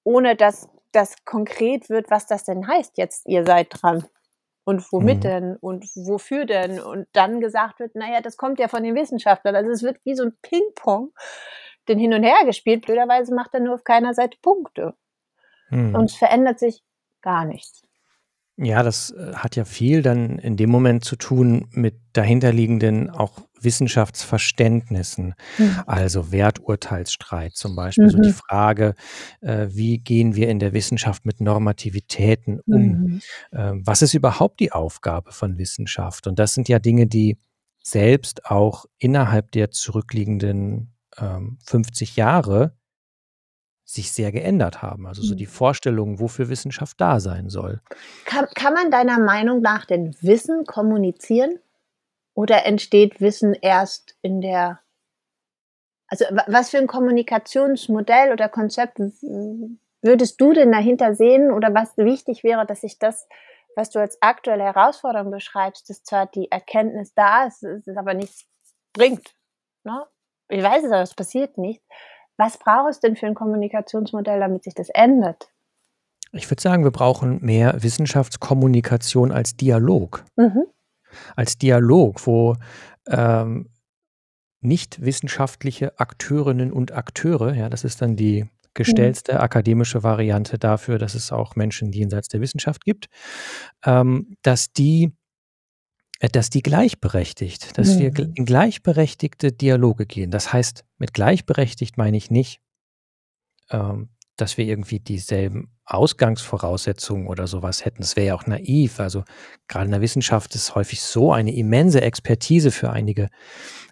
[0.06, 4.04] Ohne dass das konkret wird, was das denn heißt jetzt, ihr seid dran
[4.64, 5.24] und womit Mhm.
[5.24, 6.80] denn und wofür denn?
[6.80, 9.98] Und dann gesagt wird: „Na ja, das kommt ja von den Wissenschaftlern.“ Also, es wird
[10.04, 11.12] wie so 'n Pingpong
[11.86, 12.86] dann hin und her gespielt.
[12.86, 14.94] Blöderweise macht er nur auf keiner Seite Punkte.
[15.92, 16.10] Und Mhm.
[16.10, 16.82] es verändert sich
[17.22, 17.87] gar nichts.
[18.60, 23.38] Ja, das, äh, hat ja viel dann in dem Moment zu tun mit dahinterliegenden auch
[23.60, 25.34] Wissenschaftsverständnissen.
[25.58, 25.82] Mhm.
[25.86, 28.34] Also Werturteilsstreit zum Beispiel, so die Mhm.
[28.34, 28.94] Frage,
[29.42, 32.82] äh, wie gehen wir in der Wissenschaft mit Normativitäten um?
[32.82, 33.20] Mhm.
[33.52, 36.26] Ähm, was ist überhaupt die Aufgabe von Wissenschaft?
[36.26, 37.36] Und das sind ja Dinge, die
[37.80, 42.76] selbst auch innerhalb der zurückliegenden, ähm, 50 Jahre
[43.88, 45.06] sich sehr geändert haben.
[45.06, 45.50] Also so die Mhm.
[45.50, 47.80] Vorstellung, wofür Wissenschaft da sein soll.
[48.26, 51.58] Kann kann man deiner Meinung nach denn Wissen kommunizieren?
[52.34, 54.80] Oder entsteht Wissen erst in der
[56.10, 58.98] also wa was für 'n Kommunikationsmodell oder Konzept
[60.02, 63.28] würdest du denn dahinter sehen oder was wichtig wäre, dass sich das,
[63.76, 68.14] was du als aktuelle Herausforderung beschreibst, dass zwar die Erkenntnis da ist, es es aber
[68.14, 68.46] nichts
[68.94, 69.34] bringt,
[69.84, 70.06] ne?
[70.50, 71.82] Ich weiß es, aber es passiert nicht.
[72.40, 75.50] Was braucht es denn für 'n Kommunikationsmodell, damit sich das ändert?
[76.32, 80.24] Ich würde sagen, wir brauchen mehr Wissenschaftskommunikation als Dialog.
[80.36, 80.68] Mhm.
[81.36, 82.56] Als Dialog, wo,
[83.08, 83.70] ähm,
[84.62, 88.50] nichtwissenschaftliche Akteurinnen und Akteure, ja, das ist dann die Mhm.
[88.74, 93.06] gestellte akademische Variante dafür, dass es auch Menschen jenseits der Wissenschaft gibt,
[93.86, 95.12] ähm, dass die
[96.20, 98.32] dass die gleichberechtigt dass wir gl Mhm.
[98.34, 100.30] in gleichberechtigte Dialoge gehen.
[100.30, 102.60] Das heißt, mit gleichberechtigt meine ich nicht
[103.70, 107.98] ähm, dass wir irgendwie dieselben Ausgangsvoraussetzungen oder so was hätten.
[108.02, 109.00] Das wäre ja auch naiv.
[109.00, 109.24] Also,
[109.68, 113.28] grade in der Wissenschaft ist häufig so eine immense Expertise für einige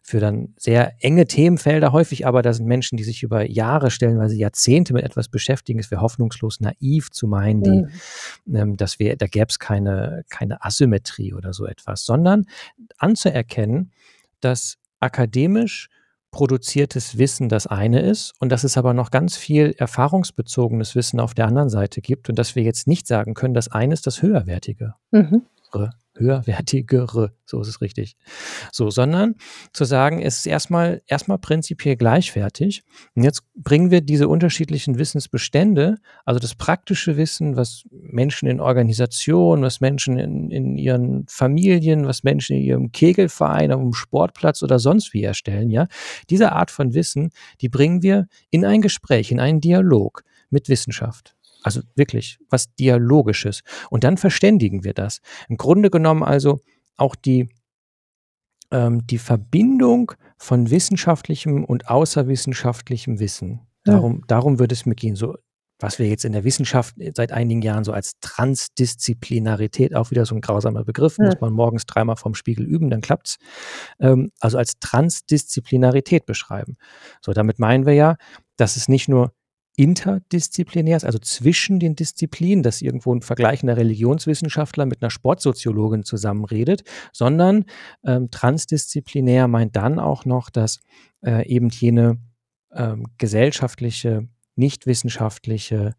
[0.02, 4.37] für dann sehr enge Themenfelder häufig, aber da sind Menschen, die sich über Jahre, stellenweise
[4.37, 5.80] Jahrzehnte mit etwas beschäftigen.
[5.80, 7.87] Es wäre hoffnungslos naiv zu meinen, die
[8.44, 8.56] Mhm.
[8.56, 12.46] ähm, dass wir da gäbe es keine keine Asymmetrie oder so etwas, sondern
[12.98, 13.90] anzuerkennen,
[14.40, 15.88] dass akademisch
[16.37, 21.33] produziertes Wissen das eine ist und dass es aber noch ganz viel erfahrungsbezogenes Wissen auf
[21.33, 24.20] der anderen Seite gibt und dass wir jetzt nicht sagen können, das eine ist das
[24.20, 25.46] höherwertige Mhm.
[26.20, 28.16] Re höherwertigere, so ist es richtig.
[28.72, 29.37] So, sondern
[29.72, 32.83] zu sagen, es ist erst mal erst mal prinzipiell gleichwertig
[33.14, 39.62] und jetzt bringen wir diese unterschiedlichen Wissensbestände, also das praktische Wissen, was Menschen in Organisationen,
[39.62, 45.14] was Menschen in in ihren Familien, was Menschen in ihrem Kegelverein, auf'm Sportplatz oder sonst
[45.14, 45.87] wie erstellen, ja?
[46.31, 51.37] Diese Art von Wissen, die bringen wir in ein Gespräch, in einen Dialog mit Wissenschaft.
[51.66, 53.62] Also wirklich was Dialogisches.
[53.90, 55.20] Und dann verständigen wir das.
[55.48, 56.61] Im Grunde genommen also
[56.96, 57.48] auch die
[58.70, 63.61] ähm, die Verbindung von wissenschaftlichem und außerwissenschaftlichem Wissen.
[63.85, 65.35] Darum darum würde es mir gehen, so
[65.81, 70.35] was wir jetzt in der Wissenschaft seit einigen Jahren so als Transdisziplinarität auch wieder so
[70.35, 71.40] 'n grausamer Begriff, muss Mhm.
[71.40, 73.37] man morgens dreimal vorm Spiegel üben, dann klappt's.
[74.00, 76.76] Ähm, also als Transdisziplinarität beschreiben.
[77.20, 78.16] So, damit meinen wir ja,
[78.57, 79.33] dass es nicht nur
[79.76, 86.44] interdisziplinär ist, also zwischen den Disziplinen, dass irgendwo 'n vergleichender Religionswissenschaftler mit 'ner Sportsoziologin zusammen
[86.46, 87.64] redet, sondern,
[88.04, 90.80] ähm, transdisziplinär meint dann auch noch, dass,
[91.24, 92.18] äh, eben jene,
[92.72, 95.94] ähm, gesellschaftliche, nichtwissenschaftliche,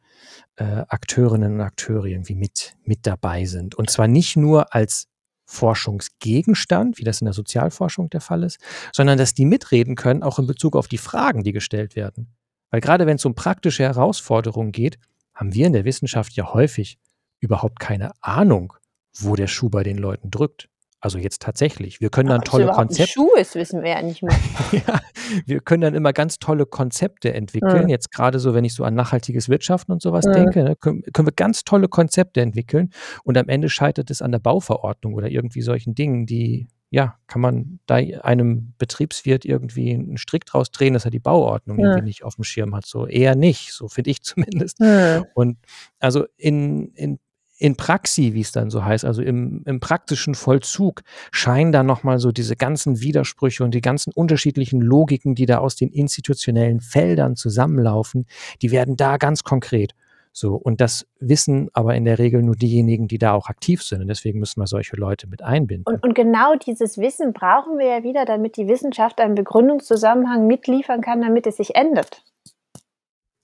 [0.57, 3.75] äh, Akteurinnen und Akteure irgendwie mit mit dabei sind.
[3.75, 5.07] Und zwar nicht nur als
[5.47, 8.59] Forschungsgegenstand, wie das in der Sozialforschung der Fall ist,
[8.93, 12.36] sondern dass die mitreden können, auch in Bezug auf die Fragen, die gestellt werden.
[12.71, 14.97] Weil grade wenn's um praktische Herausforderungen geht,
[15.33, 16.97] haben wir in der Wissenschaft ja häufig
[17.39, 18.73] überhaupt keine Ahnung,
[19.19, 20.69] wo der Schuh bei den Leuten drückt.
[20.99, 22.01] Also jetzt tatsächlich.
[22.01, 24.35] Wir können dann Ob's tolle überhaupt 'n Konzept Schuh ist, wissen wir ja nicht mal.
[24.71, 24.99] Ja,
[25.45, 27.83] wir können dann immer ganz tolle Konzepte entwickeln.
[27.83, 27.89] Mhm.
[27.89, 30.31] Jetzt grade so, wenn ich so an nachhaltiges Wirtschaften und so was Mhm.
[30.33, 32.89] denke, ne, können können wir ganz tolle Konzepte entwickeln
[33.23, 37.41] und am Ende scheitert es an der Bauverordnung oder irgendwie solchen Dingen, die ja, kann
[37.41, 42.05] man da einem Betriebswirt irgendwie einen Strick draus drehen, dass er die Bauordnung irgendwie Mhm.
[42.05, 42.85] nicht aufm Schirm hat?
[42.85, 44.21] So eher nicht, so finde ich
[44.65, 44.79] zumindest.
[44.79, 45.25] Mhm.
[45.33, 45.57] Und
[45.99, 47.19] also in in
[47.59, 52.19] in Praxi, wie's dann so heißt, also im im praktischen Vollzug scheinen da noch mal
[52.19, 57.35] so diese ganzen Widersprüche und die ganzen unterschiedlichen Logiken, die da aus den institutionellen Feldern
[57.35, 58.27] zusammenlaufen,
[58.61, 59.93] die werden da ganz konkret.
[60.39, 64.01] So, und das wissen aber in der Regel nur diejenigen, die da auch aktiv sind.
[64.01, 65.91] Und deswegen müssen wir solche Leute mit einbinden.
[65.91, 71.01] Und und genau dieses Wissen brauchen wir ja wieder, damit die Wissenschaft einen Begründungszusammenhang mitliefern
[71.01, 72.23] kann, damit es sich ändert.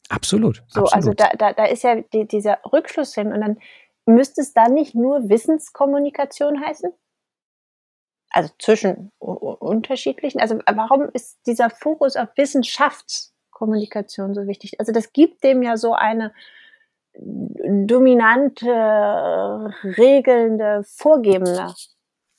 [0.10, 1.20] Absolut, So, also absolut.
[1.20, 3.58] da da da ist ja die dieser Rückschluss drin und dann
[4.06, 6.92] müsste es dann nicht nur Wissenskommunikation heißen?
[8.30, 14.80] Also zwischen unterschiedlichen also warum ist dieser Fokus auf Wissenschaftskommunikation so wichtig?
[14.80, 16.32] Also das gibt dem ja so eine
[17.16, 18.68] dominante,
[19.84, 21.74] regelnde, vorgebende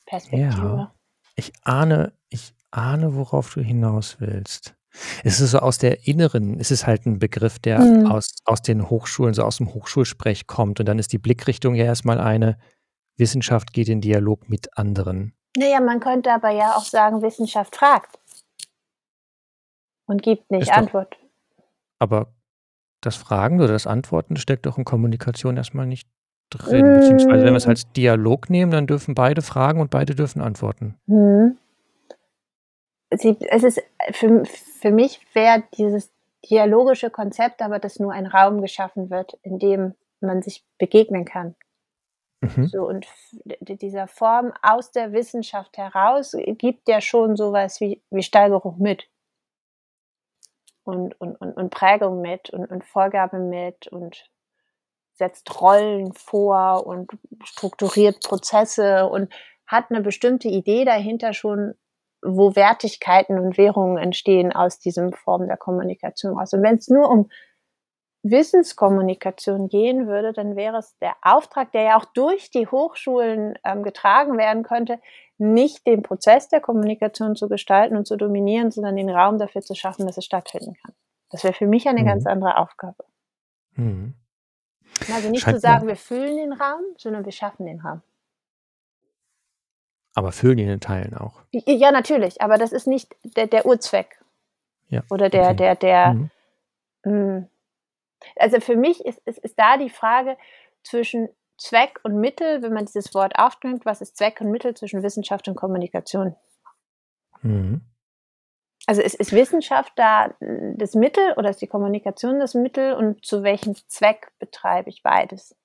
[0.05, 0.67] Perspektive.
[0.67, 0.93] Ja.
[1.35, 4.75] Ich ahne ich ahne, worauf du hinaus willst.
[5.23, 8.07] Es ist so aus der inneren es ist halt 'n Begriff, der Mhm.
[8.07, 12.05] aus aus den Hochschulen, so aus'm Hochschulsprech kommt und dann ist die Blickrichtung ja erst
[12.05, 12.57] mal eine,
[13.17, 15.33] Wissenschaft geht in Dialog mit anderen.
[15.57, 18.17] Na ja, man könnte aber ja auch sagen, Wissenschaft fragt.
[20.09, 21.17] Und gibt nicht Ist doch Antwort.
[21.99, 22.34] aber
[23.05, 26.07] das Fragen oder das Antworten steckt doch in Kommunikation erst mal nicht
[26.49, 27.71] drin, beziehungsweise wenn wir's Hm.
[27.71, 30.95] als Dialog nehmen, dann dürfen beide fragen und beide dürfen antworten.
[31.07, 31.57] Mhm.
[33.11, 36.11] Sie es ist für für mich wäre dieses
[36.49, 41.55] dialogische Konzept aber, dass nur ein Raum geschaffen wird, in dem man sich begegnen kann.
[42.41, 42.67] Mhm.
[42.67, 43.07] So und
[43.61, 49.07] dieser Form aus der Wissenschaft heraus gibt ja schon so was wie wie Steigerung mit.
[50.87, 54.29] Und und und und Prägung mit und und Vorgabe mit und
[55.15, 57.11] setzt Rollen vor und
[57.43, 59.33] strukturiert Prozesse und
[59.67, 61.73] hat 'ne bestimmte Idee dahinter schon,
[62.23, 66.53] wo Wertigkeiten und Währungen entstehen aus diesem Form der Kommunikation raus.
[66.53, 67.29] Und wenn's nur um
[68.29, 73.83] Wissenskommunikation gehen würde, dann wäre es der Auftrag, der ja auch durch die Hochschulen, ähm,
[73.83, 74.99] getragen werden könnte,
[75.37, 79.75] nicht den Prozess der Kommunikation zu gestalten und zu dominieren, sondern den Raum dafür zu
[79.75, 80.93] schaffen, dass es stattfinden kann.
[81.29, 82.31] Das wäre für mich eine ganz Mhm.
[82.31, 83.03] andere Aufgabe.
[83.75, 84.15] Mhm.
[85.13, 88.01] Also nicht zu Scheint mir sagen, wir füllen den Raum, sondern wir schaffen den Raum.
[90.13, 91.41] Aber füllen ihn in Teilen auch.
[91.51, 94.19] Ja, natürlich, aber das ist nicht der der Urzweck.
[94.87, 95.55] Ja, Oder der okay.
[95.55, 96.13] der der
[97.03, 97.49] Mhm.
[98.25, 100.37] Hm, also für mich ist ist ist da die Frage
[100.83, 105.03] zwischen Zweck und Mittel, wenn man dieses Wort aufnimmt, was ist Zweck und Mittel zwischen
[105.03, 106.35] Wissenschaft und Kommunikation?
[107.41, 107.81] Mhm.
[108.87, 113.25] Also ist ist Wissenschaft da hm, das Mittel oder ist die Kommunikation das Mittel und
[113.25, 115.55] zu welchem Zweck betreibe ich beides?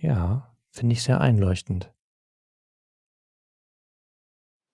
[0.00, 1.90] Ja, finde ich sehr einleuchtend.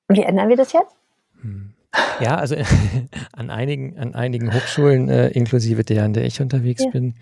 [0.08, 0.96] Wie ändern wir das jetzt?
[1.34, 1.74] Mhm.
[2.20, 2.54] Ja, also
[3.32, 6.90] an einigen an einigen Hochschulen, äh, inklusive der, an der ich unterwegs Ja.
[6.90, 7.14] bin,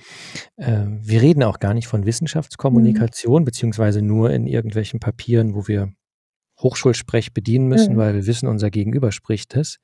[0.58, 2.06] ähm, wir reden auch gar nicht von Mhm.
[2.06, 5.92] Wissenschaftskommunikation, beziehungsweise nur in irgendwelchen Papieren, wo wir
[6.60, 7.98] Hochschulsprech bedienen müssen, Mhm.
[7.98, 9.78] weil wir wissen, unser Gegenüber spricht es.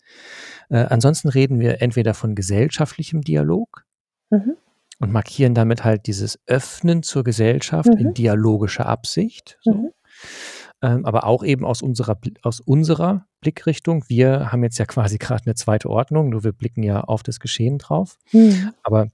[0.68, 3.84] Äh, ansonsten reden wir entweder von gesellschaftlichem Dialog
[4.30, 4.56] Mhm.
[4.98, 8.14] und markieren damit halt dieses Öffnen zur Gesellschaft in Mhm.
[8.14, 9.94] dialogischer Absicht, so.
[10.84, 14.04] Ähm, aber auch eben aus unserer aus unserer Blickrichtung.
[14.08, 17.40] Wir haben jetzt ja quasi grad 'ne zweite Ordnung, nur wir blicken ja auf das
[17.40, 18.18] Geschehen drauf.
[18.32, 18.72] Mhm.
[18.82, 19.08] Aber,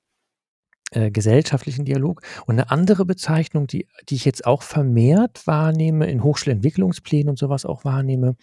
[0.92, 2.22] äh, gesellschaftlichen Dialog.
[2.46, 7.48] Und 'ne andere Bezeichnung, die die ich jetzt auch vermehrt wahrnehme, in Hochschulentwicklungsplänen und so
[7.48, 8.37] was auch wahrnehme,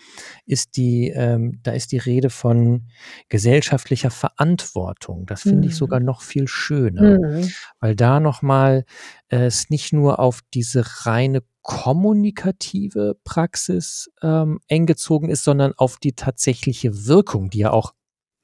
[0.46, 2.88] ist die ähm, da ist die Rede von
[3.30, 5.26] gesellschaftlicher Verantwortung.
[5.28, 6.06] Das finde ich sogar Mhm.
[6.08, 7.50] noch viel schöner, Mhm.
[7.80, 8.86] weil da noch mal
[9.30, 16.14] es nicht nur auf diese reine kommunikative Praxis, ähm, eng gezogen ist, sondern auf die
[16.14, 17.94] tatsächliche Wirkung, die ja auch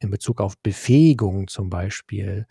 [0.04, 2.46] in Bezug auf Befähigung zum Beispiel,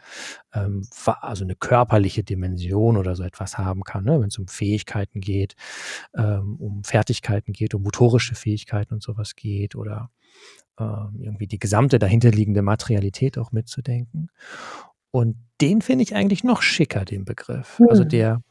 [0.54, 0.82] ähm,
[1.22, 4.20] also 'ne körperliche Dimension oder so etwas haben kann, ne?
[4.20, 5.54] Wenn's um Fähigkeiten geht,
[6.16, 10.10] ähm, um Fertigkeiten geht, um motorische Fähigkeiten und so was geht oder,
[10.80, 14.30] ähm, irgendwie die gesamte dahinterliegende Materialität auch mitzudenken.
[15.12, 18.08] Und den finde ich eigentlich noch schicker, den Begriff, also Mhm.
[18.08, 18.42] der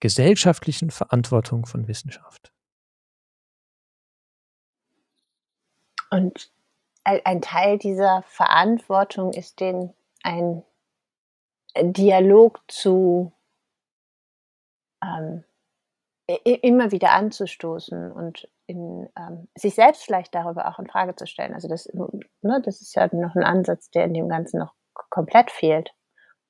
[0.00, 2.52] gesellschaftlichen Verantwortung von Wissenschaft.
[6.10, 6.50] Und
[7.04, 10.64] ein Teil dieser Verantwortung ist, den ein
[11.74, 13.32] äh, Dialog zu
[15.04, 15.44] ähm,
[16.44, 21.54] immer wieder anzustoßen und in ähm, sich selbst vielleicht darüber auch in Frage zu stellen.
[21.54, 21.88] Also das
[22.42, 24.74] ne, das ist ja noch 'n Ansatz, der in dem Ganzen noch
[25.10, 25.92] komplett fehlt,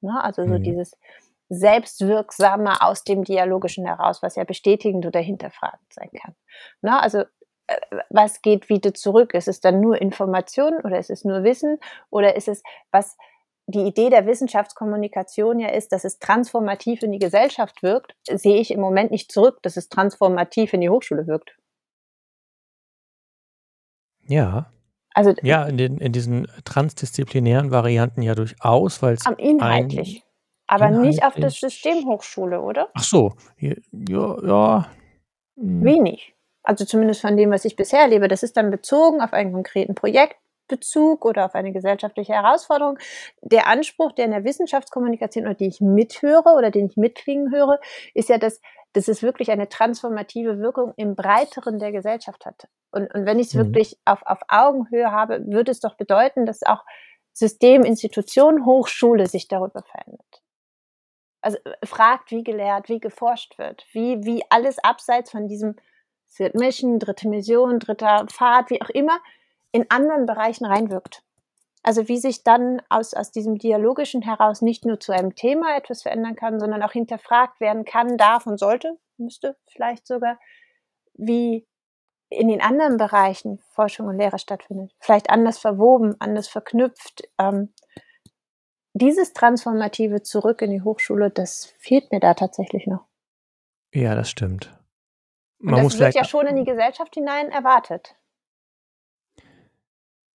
[0.03, 0.23] ne?
[0.25, 0.59] Also so Mhm.
[0.59, 0.97] dieses
[1.51, 6.35] Selbstwirksame aus dem Dialogischen heraus, was ja bestätigend oder hinterfragend sein kann,
[6.83, 7.01] ne?
[7.01, 7.25] Also,
[8.11, 9.35] was geht wieder zurück?
[9.35, 11.79] Ist es dann nur Information oder ist es nur Wissen
[12.11, 13.17] oder ist es was
[13.67, 18.71] die Idee der Wissenschaftskommunikation ja ist, dass es transformativ in die Gesellschaft wirkt, sehe ich
[18.71, 21.57] im Moment nicht zurück, dass es transformativ in die Hochschule wirkt.
[24.27, 24.73] Ja.
[25.15, 29.27] Also, ja, in, den, in diesen transdisziplinären Varianten ja durchaus, weil es.
[29.37, 30.25] Inhaltlich.
[30.67, 32.89] aber inhaltlich, nicht auf der Systemhochschule, oder?
[32.95, 33.35] Ach so.
[33.59, 34.91] Ja, ja.
[35.57, 35.85] Hm.
[35.85, 36.35] Wenig.
[36.63, 38.29] Also zumindest von dem, was ich bisher erlebe.
[38.29, 42.99] Das ist dann bezogen auf einen konkreten Projektbezug oder auf eine gesellschaftliche Herausforderung.
[43.41, 47.81] Der Anspruch, der in der Wissenschaftskommunikation oder die ich mithöre oder den ich mitklingen höre,
[48.15, 48.61] ist ja, dass,
[48.93, 52.69] dass es wirklich eine transformative Wirkung im Breiteren der Gesellschaft hat.
[52.93, 53.59] Und, und wenn ich es mhm.
[53.59, 56.85] wirklich auf, auf Augenhöhe habe, würde es doch bedeuten, dass auch
[57.33, 60.43] System, Institution, Hochschule sich darüber verändert.
[61.41, 65.77] Also äh, fragt, wie gelehrt, wie geforscht wird, wie, wie alles abseits von diesem
[66.37, 69.21] Third Mission, dritte Mission, dritter Pfad, wie auch immer,
[69.73, 71.23] in anderen Bereichen reinwirkt.
[71.83, 76.03] Also wie sich dann aus, aus diesem Dialogischen heraus nicht nur zu einem Thema etwas
[76.03, 80.39] verändern kann, sondern auch hinterfragt werden kann, darf und sollte, müsste vielleicht sogar,
[81.15, 81.67] wie
[82.29, 84.93] in den anderen Bereichen Forschung und Lehre stattfindet.
[85.01, 87.29] Vielleicht anders verwoben, anders verknüpft.
[87.39, 87.73] Ähm,
[88.95, 93.07] dieses Transformative zurück in die Hochschule, das fehlt mir da tatsächlich noch.
[93.93, 94.82] Ja, das stimmt.
[95.63, 98.17] Man das wird ja schon in die Gesellschaft hinein erwartet.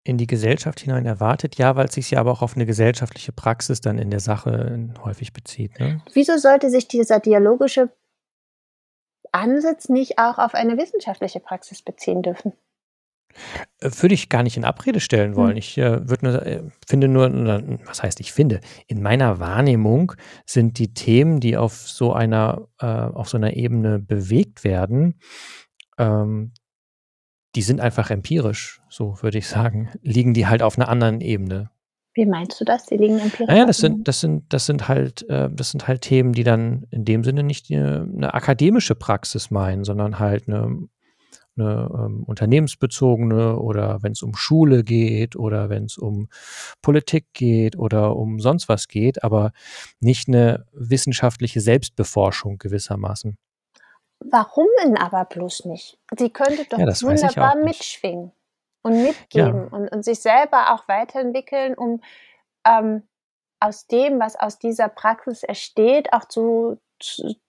[0.06, 3.34] In die Gesellschaft hinein erwartet, ja, weil es sich ja aber auch auf eine gesellschaftliche
[3.34, 5.78] Praxis dann in der Sache häufig bezieht.
[5.82, 6.02] Ne?
[6.14, 7.90] Wieso sollte sich dieser dialogische
[9.34, 12.54] Ansatz nicht auch auf eine wissenschaftliche Praxis beziehen dürfen?
[13.80, 15.52] Äh, würde ich gar nicht in Abrede stellen wollen.
[15.52, 15.58] Hm.
[15.58, 17.32] Ich äh, würde nur, äh, finde nur,
[17.86, 20.14] was heißt ich finde, in meiner Wahrnehmung
[20.46, 25.20] sind die Themen, die auf so einer, äh, auf so einer Ebene bewegt werden,
[25.98, 26.54] ähm,
[27.56, 31.72] die sind einfach empirisch, so würde ich sagen, liegen die halt auf einer anderen Ebene.
[32.14, 32.86] Wie meinst du das?
[32.88, 33.48] Die liegen empirisch?
[33.48, 36.88] Naja, das sind, das sind, das sind halt, äh, das sind halt Themen, die dann
[36.90, 40.88] in dem Sinne nicht eine, eine akademische Praxis meinen, sondern halt eine
[41.58, 46.30] eine ähm, unternehmensbezogene oder wenn es um Schule geht oder wenn es um
[46.82, 49.52] Politik geht oder um sonst was geht, aber
[50.00, 53.38] nicht eine wissenschaftliche Selbstbeforschung gewissermaßen.
[54.20, 56.00] Warum denn aber bloß nicht?
[56.18, 58.32] Sie könnte doch ja, wunderbar mitschwingen
[58.82, 59.78] und mitgeben ja.
[59.78, 62.02] und, und, sich selber auch weiterentwickeln, um
[62.66, 63.04] ähm,
[63.60, 66.80] aus dem, was aus dieser Praxis entsteht, auch zu,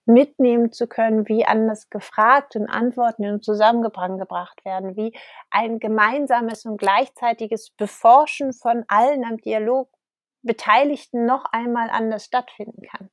[0.05, 5.13] mitnehmen zu können, wie anders gefragt und Antworten zusammengebracht werden, wie
[5.49, 9.89] ein gemeinsames und gleichzeitiges Beforschen von allen am Dialog
[10.41, 13.09] Beteiligten noch einmal anders stattfinden kann.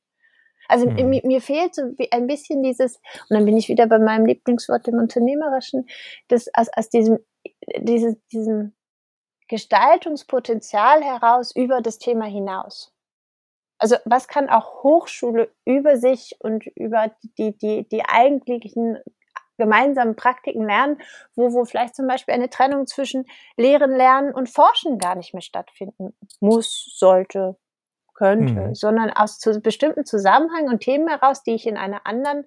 [0.67, 1.09] Also mhm.
[1.09, 2.97] mir, mir, fehlt so ein bisschen dieses,
[3.29, 5.87] und dann bin ich wieder bei meinem Lieblingswort, dem Unternehmerischen,
[6.27, 7.19] das aus, aus diesem,
[7.79, 8.75] dieses, diesem
[9.47, 12.93] Gestaltungspotenzial heraus über das Thema hinaus.
[13.79, 18.97] Also was kann auch Hochschule über sich und über die, die, die eigentlichen
[19.57, 21.01] gemeinsamen Praktiken lernen,
[21.35, 25.41] wo, wo vielleicht zum Beispiel eine Trennung zwischen Lehren, Lernen und Forschen gar nicht mehr
[25.41, 27.57] stattfinden muss, sollte,
[28.13, 28.75] könnte, mhm.
[28.75, 32.45] sondern aus zu bestimmten Zusammenhängen und Themen heraus, die ich in einer anderen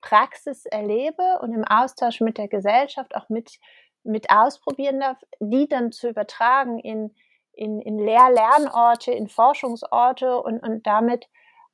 [0.00, 3.58] Praxis erlebe und im Austausch mit der Gesellschaft auch mit,
[4.02, 7.14] mit ausprobieren darf, die dann zu übertragen in,
[7.56, 11.26] in, in Lehr-Lernorte, in Forschungsorte und, und damit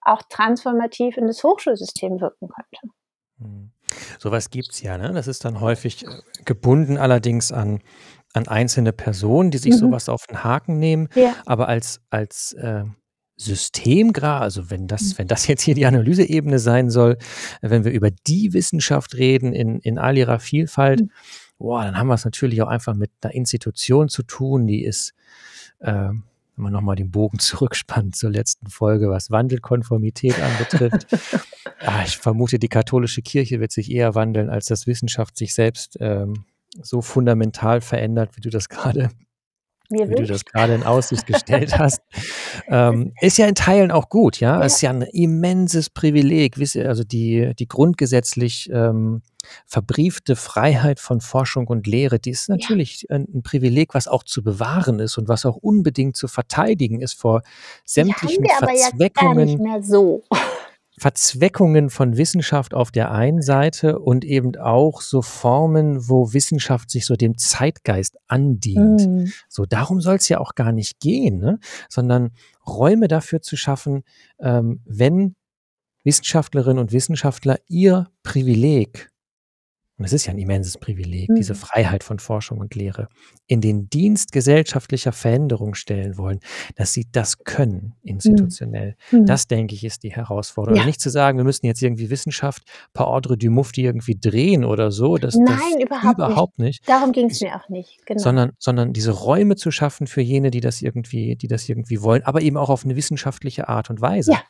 [0.03, 2.95] auch transformativ in das Hochschulsystem wirken könnte.
[3.39, 3.71] Hm.
[4.19, 5.13] Sowas gibt es ja, ne?
[5.13, 6.09] Das ist dann häufig äh,
[6.45, 7.81] gebunden allerdings an,
[8.33, 9.79] an einzelne Personen, die sich mhm.
[9.79, 11.09] sowas auf den Haken nehmen.
[11.15, 11.35] Ja.
[11.47, 12.85] Aber als, als äh,
[13.37, 15.19] Systemgrad, also wenn das, mhm.
[15.19, 17.17] wenn das jetzt hier die Analyseebene sein soll,
[17.61, 21.11] wenn wir über die Wissenschaft reden in, in all ihrer Vielfalt, mhm.
[21.59, 25.15] boah, dann haben wir es natürlich auch einfach mit einer Institution zu tun, die ist
[25.81, 26.11] äh,
[26.61, 31.07] wenn man nochmal den Bogen zurückspannt zur letzten Folge, was Wandelkonformität anbetrifft.
[31.81, 35.97] ah, ich vermute, die katholische Kirche wird sich eher wandeln, als dass Wissenschaft sich selbst
[36.01, 36.45] ähm,
[36.83, 39.11] so fundamental verändert, wie du das gerade
[39.91, 42.01] wie du das gerade in Aussicht gestellt hast,
[42.69, 44.59] ähm, ist ja in Teilen auch gut, ja.
[44.59, 44.65] ja.
[44.65, 49.23] Ist ja ein immenses Privileg, also die, die grundgesetzlich ähm,
[49.67, 53.17] verbriefte Freiheit von Forschung und Lehre, die ist natürlich ja.
[53.17, 57.43] ein, Privileg, was auch zu bewahren ist und was auch unbedingt zu verteidigen ist vor
[57.85, 59.33] sämtlichen die haben wir Verzweckungen.
[59.33, 60.23] Aber jetzt gar nicht mehr so.
[61.01, 67.07] Verzweckungen von Wissenschaft auf der einen Seite und eben auch so Formen, wo Wissenschaft sich
[67.07, 69.09] so dem Zeitgeist andient.
[69.09, 69.33] Mhm.
[69.49, 71.59] So darum soll es ja auch gar nicht gehen, ne?
[71.89, 72.33] sondern
[72.67, 74.03] Räume dafür zu schaffen,
[74.41, 75.37] ähm, wenn
[76.05, 79.10] Wissenschaftlerinnen und Wissenschaftler ihr Privileg
[80.01, 81.35] und es ist ja ein immenses Privileg, mhm.
[81.35, 83.09] diese Freiheit von Forschung und Lehre,
[83.47, 86.41] in den Dienst gesellschaftlicher Veränderung stellen wollen,
[86.75, 88.97] dass sie das können, institutionell.
[89.11, 89.27] Mhm.
[89.27, 90.79] Das, denke ich, ist die Herausforderung.
[90.79, 90.87] Ja.
[90.87, 92.63] Nicht zu sagen, wir müssen jetzt irgendwie Wissenschaft
[92.95, 95.19] par ordre du Mufti irgendwie drehen oder so.
[95.19, 96.81] Das, Nein, das überhaupt, überhaupt nicht.
[96.81, 96.89] nicht.
[96.89, 97.99] Darum ging es mir auch nicht.
[98.07, 98.23] Genau.
[98.23, 102.23] Sondern, sondern diese Räume zu schaffen für jene, die das irgendwie, die das irgendwie wollen,
[102.23, 104.33] aber eben auch auf eine wissenschaftliche Art und Weise.
[104.33, 104.43] Ja.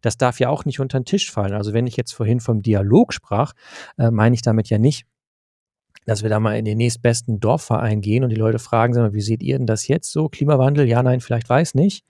[0.00, 1.54] Das darf ja auch nicht unter den Tisch fallen.
[1.54, 3.52] Also wenn ich jetzt vorhin vom Dialog sprach,
[3.98, 5.06] äh, meine ich damit ja nicht,
[6.06, 9.20] dass wir da mal in den nächstbesten Dorfverein gehen und die Leute fragen, sagen, wie
[9.20, 10.28] seht ihr denn das jetzt so?
[10.28, 10.88] Klimawandel?
[10.88, 12.04] Ja, nein, vielleicht weiß nicht.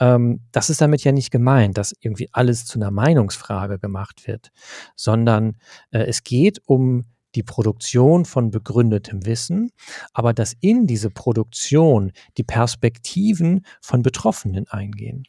[0.00, 4.50] Ähm, das ist damit ja nicht gemeint, dass irgendwie alles zu einer Meinungsfrage gemacht wird,
[4.94, 5.56] sondern
[5.90, 7.04] äh, es geht um
[7.34, 9.70] die Produktion von begründetem Wissen,
[10.14, 15.24] aber dass in diese Produktion die Perspektiven von Betroffenen eingehen.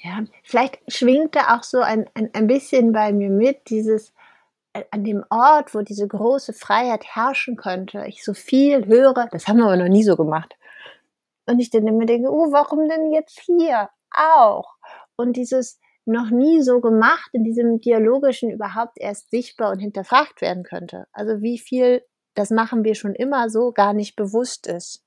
[0.00, 4.12] Ja, vielleicht schwingt da auch so ein, ein, ein bisschen bei mir mit, dieses
[4.72, 9.48] äh, an dem Ort, wo diese große Freiheit herrschen könnte, ich so viel höre, das
[9.48, 10.54] haben wir aber noch nie so gemacht.
[11.46, 14.74] Und ich dann immer denke, oh, warum denn jetzt hier auch?
[15.16, 20.62] Und dieses noch nie so gemacht in diesem dialogischen überhaupt erst sichtbar und hinterfragt werden
[20.62, 21.06] könnte.
[21.12, 22.02] Also wie viel,
[22.34, 25.04] das machen wir schon immer so, gar nicht bewusst ist.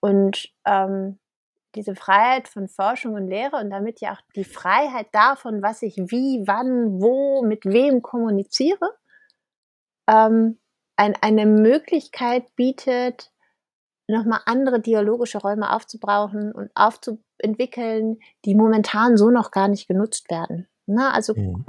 [0.00, 1.18] Und ähm,
[1.74, 5.96] diese Freiheit von Forschung und Lehre und damit ja auch die Freiheit davon, was ich
[5.96, 8.94] wie, wann, wo, mit wem kommuniziere,
[10.08, 10.58] ähm,
[10.96, 13.32] ein, eine Möglichkeit bietet,
[14.08, 20.68] nochmal andere dialogische Räume aufzubrauchen und aufzuentwickeln, die momentan so noch gar nicht genutzt werden.
[20.86, 21.64] Na, ne, also mhm.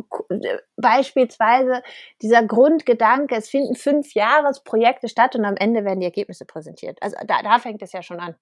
[0.75, 1.81] Beispielsweise
[2.21, 6.97] dieser Grundgedanke, es finden fünf Jahresprojekte statt und am Ende werden die Ergebnisse präsentiert.
[7.01, 8.35] Also da, da fängt es ja schon an.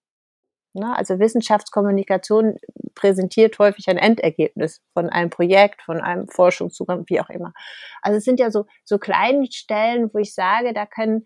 [0.73, 0.95] Ne?
[0.95, 2.57] Also Wissenschaftskommunikation
[2.95, 7.53] präsentiert häufig ein Endergebnis von einem Projekt, von einem Forschungszugang, wie auch immer.
[8.01, 11.25] Also es sind ja so, so kleine Stellen, wo ich sage, da können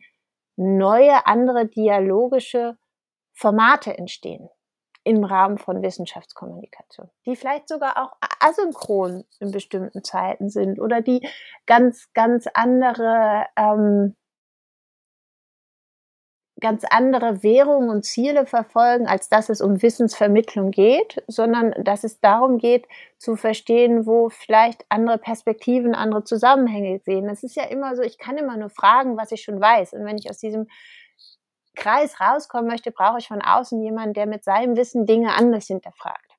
[0.58, 2.78] neue, andere dialogische
[3.34, 4.50] Formate entstehen
[5.04, 11.26] im Rahmen von Wissenschaftskommunikation, die vielleicht sogar auch asynchron in bestimmten Zeiten sind oder die
[11.66, 14.18] ganz, ganz andere ähm,
[16.60, 22.20] ganz andere Währungen und Ziele verfolgen, als dass es um Wissensvermittlung geht, sondern dass es
[22.20, 22.88] darum geht,
[23.18, 27.30] zu verstehen, wo vielleicht andere Perspektiven, andere Zusammenhänge sehen.
[27.30, 29.94] Es ist ja immer so, ich kann immer nur fragen, was ich schon weiß.
[29.94, 30.68] Und wenn ich aus diesem
[31.76, 36.32] Kreis rauskommen möchte, brauche ich von außen jemanden, der mit seinem Wissen Dinge anders hinterfragt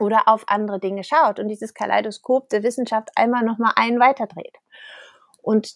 [0.00, 4.56] oder auf andere Dinge schaut und dieses Kaleidoskop der Wissenschaft einmal nochmal einen weiterdreht.
[5.42, 5.74] Und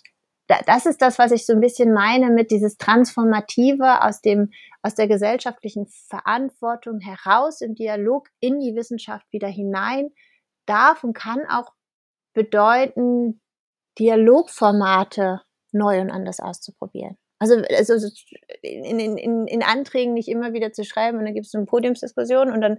[0.49, 4.51] das ist das, was ich so ein bisschen meine mit dieses Transformative aus dem,
[4.83, 10.11] aus der gesellschaftlichen Verantwortung heraus im Dialog in die Wissenschaft wieder hinein
[10.67, 11.73] darf und kann auch
[12.35, 13.41] bedeuten,
[13.99, 15.43] Dialogformate
[15.73, 17.19] neu und anders auszuprobieren.
[17.41, 18.09] Also, also
[18.63, 22.51] in, in, in Anträgen nicht immer wieder zu schreiben und dann gibt es eine Podiumsdiskussion
[22.51, 22.79] und dann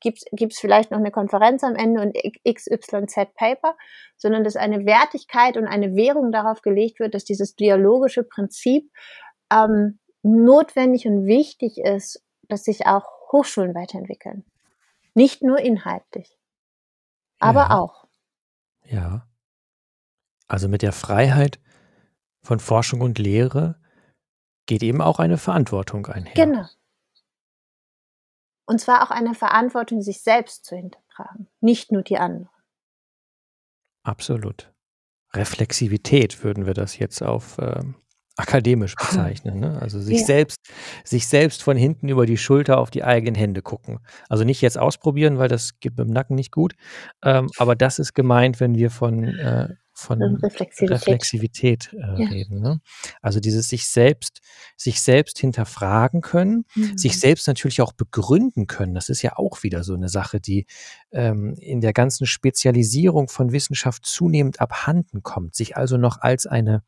[0.00, 0.22] gibt
[0.52, 2.16] es vielleicht noch eine Konferenz am Ende und
[2.48, 3.76] XYZ Paper,
[4.16, 8.90] sondern dass eine Wertigkeit und eine Währung darauf gelegt wird, dass dieses dialogische Prinzip
[9.52, 14.44] ähm, notwendig und wichtig ist, dass sich auch Hochschulen weiterentwickeln.
[15.14, 16.38] Nicht nur inhaltlich,
[17.38, 17.78] aber ja.
[17.78, 18.06] auch.
[18.84, 19.26] Ja.
[20.46, 21.58] Also mit der Freiheit
[22.40, 23.78] von Forschung und Lehre
[24.68, 26.34] geht eben auch eine Verantwortung einher.
[26.34, 26.66] Genau.
[28.66, 32.50] Und zwar auch eine Verantwortung, sich selbst zu hinterfragen, nicht nur die anderen.
[34.04, 34.72] Absolut.
[35.34, 37.94] Reflexivität würden wir das jetzt auf ähm,
[38.36, 39.58] akademisch bezeichnen.
[39.58, 39.80] Ne?
[39.80, 40.26] Also sich ja.
[40.26, 40.60] selbst,
[41.02, 44.00] sich selbst von hinten über die Schulter auf die eigenen Hände gucken.
[44.28, 46.74] Also nicht jetzt ausprobieren, weil das geht mit dem Nacken nicht gut.
[47.22, 52.28] Ähm, aber das ist gemeint, wenn wir von äh, von Reflexivität, Reflexivität äh, ja.
[52.28, 52.60] reden.
[52.60, 52.80] Ne?
[53.20, 54.40] Also dieses sich selbst,
[54.76, 56.96] sich selbst hinterfragen können, mhm.
[56.96, 58.94] sich selbst natürlich auch begründen können.
[58.94, 60.66] Das ist ja auch wieder so eine Sache, die
[61.10, 65.54] ähm, in der ganzen Spezialisierung von Wissenschaft zunehmend abhanden kommt.
[65.54, 66.82] Sich also noch als eine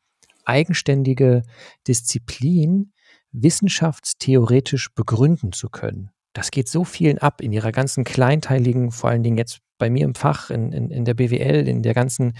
[0.45, 1.43] eigenständige
[1.87, 2.93] Disziplin
[3.31, 6.11] wissenschaftstheoretisch begründen zu können.
[6.33, 10.05] Das geht so vielen ab in ihrer ganzen kleinteiligen, vor allen Dingen jetzt bei mir
[10.05, 12.37] im Fach, in, in, in der BWL, in der ganzen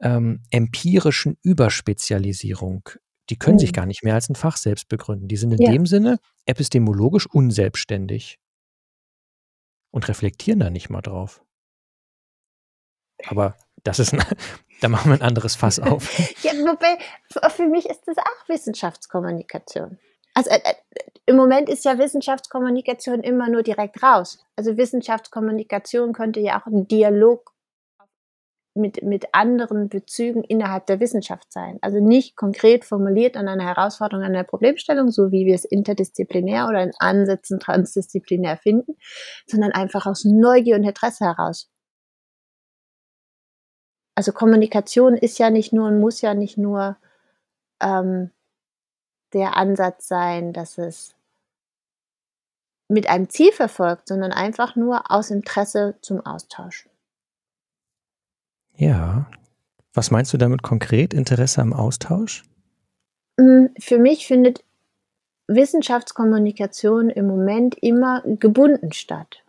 [0.00, 2.90] ähm, empirischen Überspezialisierung,
[3.30, 3.60] die können mhm.
[3.60, 5.26] sich gar nicht mehr als ein Fach selbst begründen.
[5.26, 5.72] Die sind in ja.
[5.72, 8.38] dem Sinne epistemologisch unselbstständig
[9.90, 11.42] und reflektieren da nicht mal drauf.
[13.26, 14.22] Aber das ist, ein,
[14.82, 16.18] da machen wir ein anderes Fass auf.
[16.42, 16.98] ja, wobei,
[17.48, 19.98] für mich ist das auch Wissenschaftskommunikation.
[20.34, 20.74] Also äh, äh,
[21.26, 24.44] im Moment ist ja Wissenschaftskommunikation immer nur direkt raus.
[24.56, 27.54] Also Wissenschaftskommunikation könnte ja auch ein Dialog
[28.74, 31.78] mit, mit anderen Bezügen innerhalb der Wissenschaft sein.
[31.80, 36.66] Also nicht konkret formuliert an einer Herausforderung, an einer Problemstellung, so wie wir es interdisziplinär
[36.68, 38.96] oder in Ansätzen transdisziplinär finden,
[39.46, 41.70] sondern einfach aus Neugier und Interesse heraus.
[44.16, 46.96] Also Kommunikation ist ja nicht nur und muss ja nicht nur
[47.80, 48.30] ähm,
[49.32, 51.13] der Ansatz sein, dass es
[52.88, 56.88] mit einem Ziel verfolgt, sondern einfach nur aus Interesse zum Austausch.
[58.76, 59.26] Ja.
[59.92, 61.14] Was meinst du damit konkret?
[61.14, 62.44] Interesse am Austausch?
[63.38, 64.64] Hm, für mich findet
[65.46, 69.44] Wissenschaftskommunikation im Moment immer gebunden statt.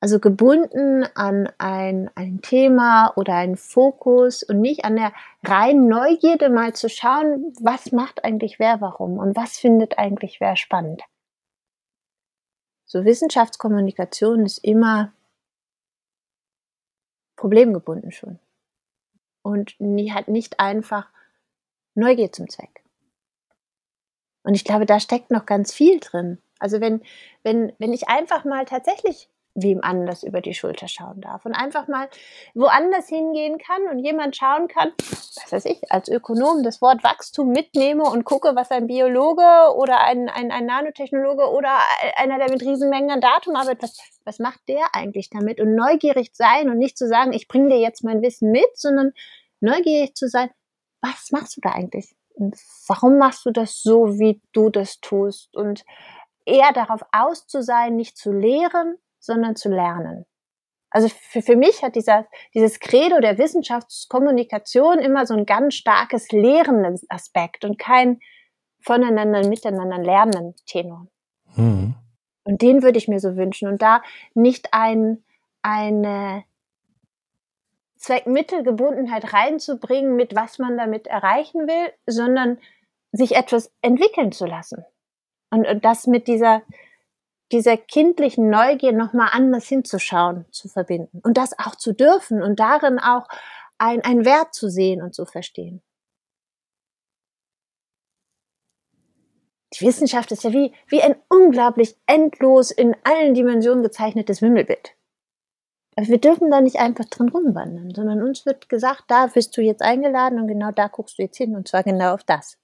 [0.00, 5.12] Also gebunden an ein, ein Thema oder einen Fokus und nicht an der
[5.44, 10.56] reinen Neugierde mal zu schauen, was macht eigentlich wer warum und was findet eigentlich wer
[10.56, 11.02] spannend.
[12.92, 15.14] So Wissenschaftskommunikation ist immer
[17.36, 18.38] problemgebunden schon.
[19.40, 21.08] Und nie, hat nicht einfach
[21.94, 22.84] Neugier zum Zweck.
[24.42, 26.36] Und ich glaube, da steckt noch ganz viel drin.
[26.58, 27.00] Also wenn,
[27.42, 31.86] wenn, wenn ich einfach mal tatsächlich wem anders über die Schulter schauen darf und einfach
[31.86, 32.08] mal
[32.54, 37.48] woanders hingehen kann und jemand schauen kann, was weiß ich, als Ökonom das Wort Wachstum
[37.48, 41.78] mitnehme und gucke, was ein Biologe oder ein, ein, ein Nanotechnologe oder
[42.16, 45.60] einer, der mit Riesenmengen an Datum arbeitet, was, was macht der eigentlich damit?
[45.60, 49.12] Und neugierig sein und nicht zu sagen, ich bringe dir jetzt mein Wissen mit, sondern
[49.60, 50.50] neugierig zu sein,
[51.02, 52.14] was machst du da eigentlich?
[52.34, 55.54] Und warum machst du das so, wie du das tust?
[55.56, 55.84] Und
[56.46, 60.26] eher darauf aus zu sein, nicht zu lehren, sondern zu lernen.
[60.90, 66.30] Also für, für mich hat dieser, dieses Credo der Wissenschaftskommunikation immer so ein ganz starkes
[66.32, 68.20] lehrenden Aspekt und kein
[68.80, 71.06] voneinander, miteinander lernen Tenor.
[71.56, 71.94] Mhm.
[72.44, 73.68] Und den würde ich mir so wünschen.
[73.68, 74.02] Und da
[74.34, 75.24] nicht ein,
[75.62, 76.44] eine
[77.96, 82.58] Zweckmittelgebundenheit reinzubringen, mit was man damit erreichen will, sondern
[83.12, 84.84] sich etwas entwickeln zu lassen.
[85.50, 86.62] Und, und das mit dieser,
[87.52, 92.98] dieser kindlichen Neugier nochmal anders hinzuschauen, zu verbinden und das auch zu dürfen und darin
[92.98, 93.28] auch
[93.78, 95.82] ein, ein Wert zu sehen und zu verstehen.
[99.74, 104.94] Die Wissenschaft ist ja wie, wie ein unglaublich endlos in allen Dimensionen gezeichnetes Wimmelbild.
[105.96, 109.62] Aber wir dürfen da nicht einfach drin rumwandern, sondern uns wird gesagt, da bist du
[109.62, 112.58] jetzt eingeladen und genau da guckst du jetzt hin und zwar genau auf das.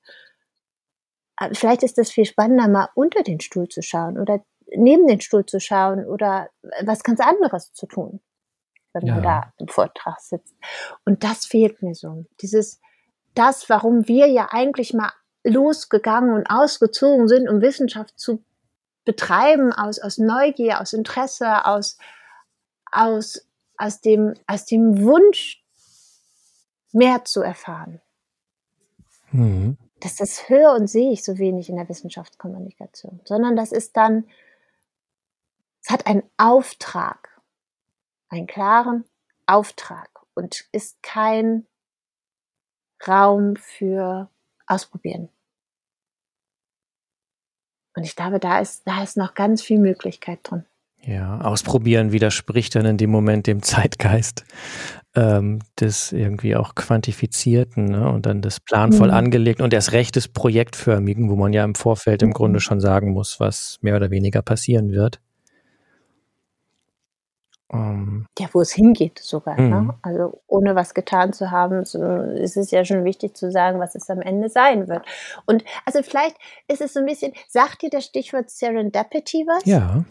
[1.36, 4.44] Aber vielleicht ist das viel spannender, mal unter den Stuhl zu schauen oder
[4.74, 6.48] neben den Stuhl zu schauen oder
[6.82, 8.20] was ganz anderes zu tun,
[8.92, 9.14] wenn ja.
[9.14, 10.54] man da im Vortrag sitzt.
[11.04, 12.26] Und das fehlt mir so.
[12.40, 12.80] Dieses,
[13.34, 15.12] das, warum wir ja eigentlich mal
[15.44, 18.44] losgegangen und ausgezogen sind, um Wissenschaft zu
[19.04, 21.96] betreiben, aus, aus Neugier, aus Interesse, aus,
[22.92, 23.46] aus,
[23.76, 25.64] aus, dem, aus dem Wunsch,
[26.92, 28.00] mehr zu erfahren.
[29.30, 29.76] Mhm.
[30.00, 34.24] Das, das höre und sehe ich so wenig in der Wissenschaftskommunikation, sondern das ist dann
[35.88, 37.40] es hat einen Auftrag,
[38.28, 39.04] einen klaren
[39.46, 41.66] Auftrag und ist kein
[43.06, 44.28] Raum für
[44.66, 45.30] Ausprobieren.
[47.96, 50.66] Und ich glaube, da ist, da ist noch ganz viel Möglichkeit drin.
[51.00, 54.44] Ja, ausprobieren widerspricht dann in dem Moment dem Zeitgeist
[55.14, 58.10] ähm, des irgendwie auch Quantifizierten ne?
[58.10, 59.14] und dann des planvoll mhm.
[59.14, 62.62] angelegten und erst recht des Projektförmigen, wo man ja im Vorfeld im Grunde mhm.
[62.62, 65.20] schon sagen muss, was mehr oder weniger passieren wird.
[67.70, 69.60] Ähm, ja, wo es hingeht sogar.
[69.60, 69.80] Ne?
[69.80, 69.92] Mhm.
[70.02, 73.94] Also ohne was getan zu haben, so, ist es ja schon wichtig zu sagen, was
[73.94, 75.04] es am Ende sein wird.
[75.46, 79.64] Und also vielleicht ist es so ein bisschen, sagt dir das Stichwort Serendipity was?
[79.66, 80.04] Ja.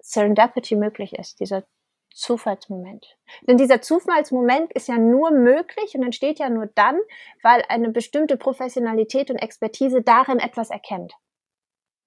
[0.00, 1.62] Serendipity möglich ist, dieser
[2.12, 3.16] Zufallsmoment.
[3.42, 6.98] Denn dieser Zufallsmoment ist ja nur möglich und entsteht ja nur dann,
[7.42, 11.14] weil eine bestimmte Professionalität und Expertise darin etwas erkennt.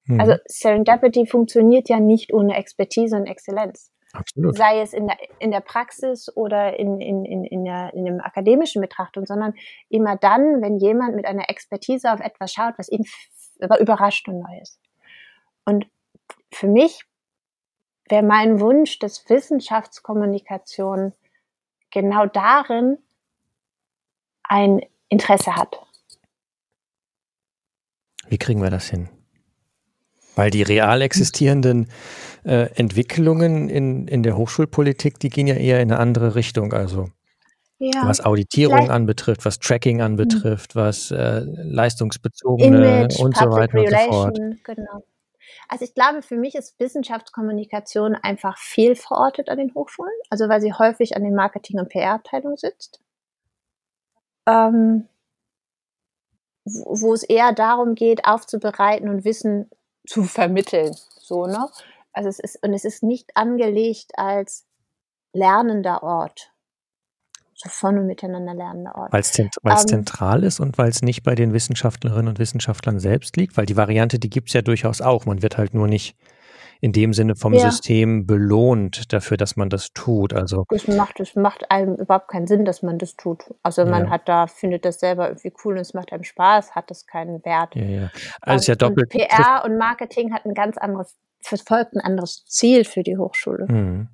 [0.04, 0.20] Mhm.
[0.20, 3.90] Also Serendipity funktioniert ja nicht ohne Expertise und Exzellenz.
[4.14, 4.58] Absolut.
[4.58, 8.20] Sei es in der, in der Praxis oder in, in, in, in, der, in dem
[8.20, 9.54] akademischen Betrachtung, sondern
[9.90, 13.06] immer dann, wenn jemand mit einer Expertise auf etwas schaut, was ihn
[13.80, 14.80] überrascht und neu ist.
[15.66, 15.88] Und
[16.52, 17.06] für mich
[18.10, 21.14] wäre mein Wunsch, dass Wissenschaftskommunikation
[21.92, 22.98] genau darin
[24.44, 25.80] ein Interesse hat.
[28.28, 29.10] Wie kriegen wir das hin?
[30.36, 31.88] Weil die real existierenden
[32.44, 36.74] äh, Entwicklungen in, in der Hochschulpolitik, die gehen ja eher in eine andere Richtung.
[36.74, 37.10] Also
[37.80, 43.90] ja, was Auditierung anbetrifft, was Tracking anbetrifft, was äh, leistungsbezogene Image, und so weiter und
[43.90, 44.40] so fort.
[44.64, 45.04] Genau.
[45.68, 50.74] Also ich glaube, für mich ist Wissenschaftskommunikation einfach fehlverortet an den Hochschulen, also weil sie
[50.74, 53.00] häufig an den Marketing- und PR-Abteilungen sitzt.
[54.48, 55.08] Ähm,
[56.66, 59.70] wo es eher darum geht, aufzubereiten und Wissen
[60.12, 60.94] zu vermitteln.
[61.20, 61.70] So, ne?
[62.12, 64.66] Also es ist, und es ist nicht angelegt als
[65.32, 66.52] lernender Ort.
[67.54, 69.14] So von und miteinander lernender Ort.
[69.14, 73.00] Weil es zent ähm, zentral ist und weil es nicht bei den Wissenschaftlerinnen und Wissenschaftlern
[73.00, 75.26] selbst liegt, weil die Variante, die gibt es ja durchaus auch.
[75.26, 76.18] Man wird halt nur nicht
[76.82, 77.70] in dem Sinne vom ja.
[77.70, 80.34] System belohnt dafür, dass man das tut.
[80.34, 83.44] Also das macht, das macht einem überhaupt keinen Sinn, dass man das tut.
[83.62, 84.10] Also man ja.
[84.10, 87.46] hat da, findet das selber irgendwie cool und es macht einem Spaß, hat das keinen
[87.46, 87.76] Wert.
[87.76, 88.12] Ja, ja.
[88.42, 89.14] Also ja doppelt.
[89.14, 93.68] Und PR und Marketing hat ein ganz anderes, verfolgt ein anderes Ziel für die Hochschule.
[93.70, 94.08] Mhm.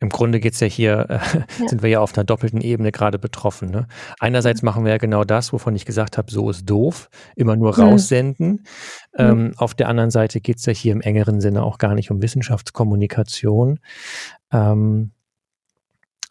[0.00, 1.14] Im Grunde geht's ja hier, äh,
[1.60, 1.68] ja.
[1.68, 3.70] sind wir ja auf einer doppelten Ebene gerade betroffen.
[3.70, 3.86] Ne?
[4.18, 7.76] Einerseits machen wir ja genau das, wovon ich gesagt habe, so ist doof, immer nur
[7.76, 7.82] mhm.
[7.82, 8.48] raussenden.
[8.48, 8.64] Mhm.
[9.18, 12.22] Ähm, auf der anderen Seite geht's ja hier im engeren Sinne auch gar nicht um
[12.22, 13.78] Wissenschaftskommunikation.
[14.52, 15.12] Ähm,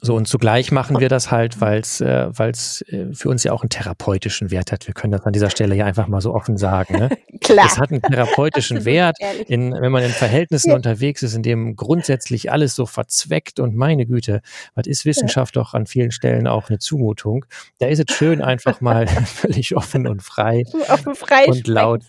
[0.02, 3.52] so, und zugleich machen wir das halt, weil es äh, weil's, äh, für uns ja
[3.52, 4.88] auch einen therapeutischen Wert hat.
[4.88, 6.97] Wir können das an dieser Stelle ja einfach mal so offen sagen.
[6.97, 7.10] Ne?
[7.41, 7.66] Klar.
[7.66, 10.76] Es hat einen therapeutischen Wert, in, wenn man in Verhältnissen ja.
[10.76, 14.41] unterwegs ist, in dem grundsätzlich alles so verzweckt und meine Güte,
[14.74, 15.64] was ist Wissenschaft ja.
[15.64, 17.45] doch an vielen Stellen auch eine Zumutung.
[17.80, 22.04] Da ist es schön, einfach mal völlig offen und frei, offen, frei und laut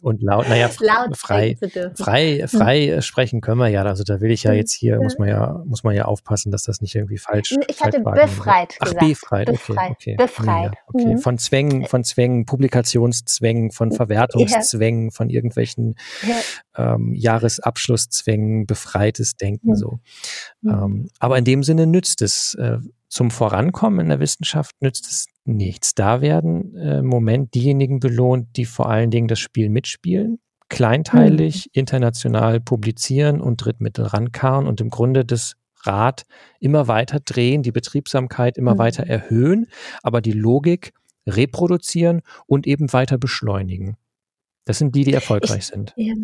[0.00, 1.56] und laut, naja, laut frei,
[1.96, 3.02] frei, frei hm.
[3.02, 3.82] sprechen können wir ja.
[3.82, 4.58] Also da will ich ja hm.
[4.58, 7.56] jetzt hier, muss man ja, muss man ja aufpassen, dass das nicht irgendwie falsch falsch.
[7.68, 9.00] Ich hatte befreit Ach, gesagt.
[9.00, 9.56] befreit, okay.
[9.58, 9.90] Befreit.
[9.90, 10.14] okay.
[10.16, 10.72] befreit.
[10.72, 11.14] Ja, okay.
[11.14, 11.18] Mhm.
[11.18, 16.94] Von Zwängen, von Zwängen, Publikationszwängen, von Verwertungszwängen, von irgendwelchen ja.
[16.94, 19.76] ähm, Jahresabschlusszwängen, befreites Denken mhm.
[19.76, 20.00] so.
[20.64, 22.54] Ähm, aber in dem Sinne nützt es.
[22.54, 22.78] Äh,
[23.08, 25.94] zum Vorankommen in der Wissenschaft nützt es nichts.
[25.94, 30.38] Da werden äh, im Moment diejenigen belohnt, die vor allen Dingen das Spiel mitspielen,
[30.70, 31.70] kleinteilig, mhm.
[31.80, 36.24] international publizieren und Drittmittel rankarren und im Grunde das Rad
[36.60, 38.78] immer weiter drehen, die Betriebsamkeit immer mhm.
[38.78, 39.66] weiter erhöhen,
[40.02, 40.92] aber die Logik
[41.26, 43.96] reproduzieren und eben weiter beschleunigen.
[44.64, 45.92] Das sind die, die erfolgreich ich, sind.
[45.96, 46.14] Ja.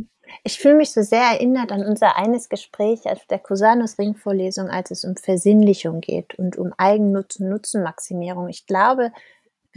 [0.44, 5.04] Ich fühle mich so sehr erinnert an unser eines Gespräch auf der Cusanus-Ring-Vorlesung, als es
[5.04, 8.48] um Versinnlichung geht und um Eigennutzen-Nutzenmaximierung.
[8.48, 9.10] Ich glaube,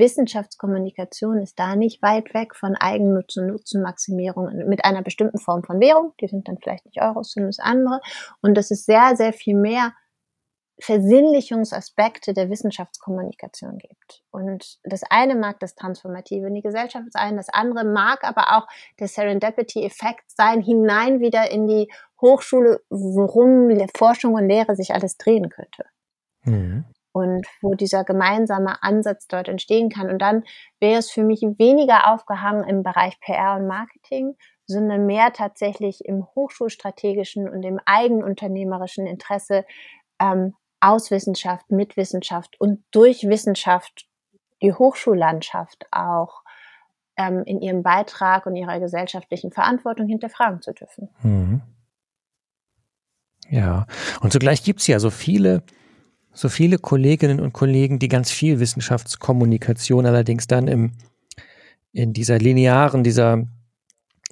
[0.02, 5.80] Wissenschaftskommunikation ist da nicht weit weg von Eigennutz und Nutzenmaximierung mit einer bestimmten Form von
[5.80, 6.14] Währung.
[6.20, 8.02] Die sind dann vielleicht nicht Euros, sondern das andere.
[8.42, 9.94] Und das ist sehr, sehr viel mehr
[10.80, 14.24] Versinnlichungsaspekte der Wissenschaftskommunikation gibt.
[14.32, 18.68] Und das eine mag das Transformative in die Gesellschaft sein, das andere mag aber auch
[19.00, 25.50] der Serendipity-Effekt sein, hinein wieder in die Hochschule, worum Forschung und Lehre sich alles drehen
[25.50, 25.86] könnte.
[26.44, 30.10] Mhm und wo dieser gemeinsame Ansatz dort entstehen kann.
[30.10, 30.44] Und dann
[30.80, 34.36] wäre es für mich weniger aufgehangen im Bereich PR und Marketing,
[34.66, 39.66] sondern mehr tatsächlich im hochschulstrategischen und im eigenunternehmerischen Interesse
[40.20, 44.08] ähm, aus Wissenschaft, mit Wissenschaft und durch Wissenschaft
[44.62, 46.44] die Hochschullandschaft auch
[47.18, 51.10] ähm, in ihrem Beitrag und ihrer gesellschaftlichen Verantwortung hinterfragen zu dürfen.
[51.22, 51.62] Mhm.
[53.50, 53.86] Ja,
[54.22, 55.64] und zugleich gibt es ja so viele
[56.34, 60.94] so viele Kolleginnen und Kollegen, die ganz viel Wissenschaftskommunikation allerdings dann im,
[61.92, 63.44] in dieser linearen, dieser,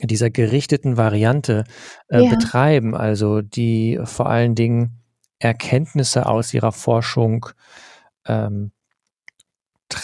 [0.01, 1.65] dieser gerichteten Variante
[2.07, 2.29] äh, ja.
[2.29, 5.01] betreiben, also die vor allen Dingen
[5.39, 7.47] Erkenntnisse aus ihrer Forschung
[8.25, 8.71] ähm,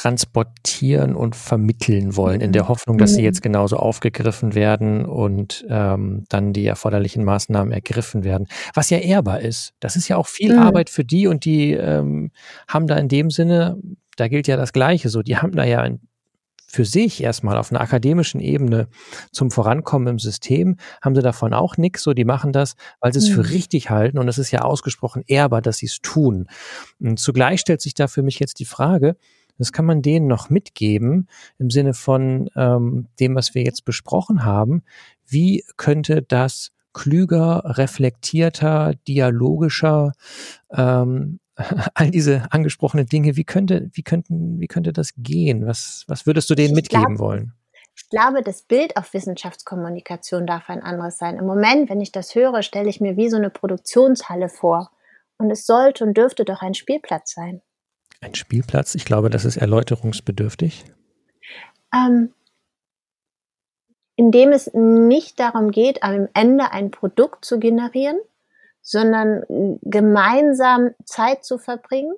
[0.05, 2.69] transportieren und vermitteln wollen, in der mhm.
[2.69, 3.25] Hoffnung, dass sie mhm.
[3.25, 8.45] jetzt genauso aufgegriffen werden und ähm, dann die erforderlichen Maßnahmen ergriffen werden.
[8.75, 9.73] Was ja ehrbar ist.
[9.79, 10.61] Das ist ja auch viel mhm.
[10.61, 12.29] Arbeit für die und die ähm,
[12.67, 13.79] haben da in dem Sinne,
[14.15, 15.89] da gilt ja das Gleiche so, die haben da ja
[16.67, 18.87] für sich erstmal auf einer akademischen Ebene
[19.31, 22.03] zum Vorankommen im System, haben sie davon auch nichts.
[22.03, 23.49] So, die machen das, weil sie es für Mhm.
[23.49, 26.47] richtig halten und es ist ja ausgesprochen ehrbar, dass sie es tun.
[26.99, 29.15] Und zugleich stellt sich da für mich jetzt die Frage,
[29.57, 31.27] das kann man denen noch mitgeben
[31.57, 34.83] im Sinne von ähm, dem, was wir jetzt besprochen haben.
[35.25, 40.13] Wie könnte das klüger, reflektierter, dialogischer,
[40.71, 41.39] ähm,
[41.93, 45.65] all diese angesprochenen Dinge, wie könnte, wie könnten, wie könnte das gehen?
[45.65, 47.53] Was, was würdest du denen mitgeben wollen?
[47.95, 51.37] ich glaube, das Bild auf Wissenschaftskommunikation darf ein anderes sein.
[51.37, 54.91] Im Moment, wenn ich das höre, stelle ich mir wie so eine Produktionshalle vor.
[55.37, 57.61] Und es sollte und dürfte doch ein Spielplatz sein.
[58.21, 60.85] Ein Spielplatz, ich glaube, das ist erläuterungsbedürftig.
[61.93, 62.33] Ähm,
[64.15, 68.19] in dem es nicht darum geht, am Ende ein Produkt zu generieren,
[68.81, 69.43] sondern
[69.81, 72.13] gemeinsam Zeit zu verbringen,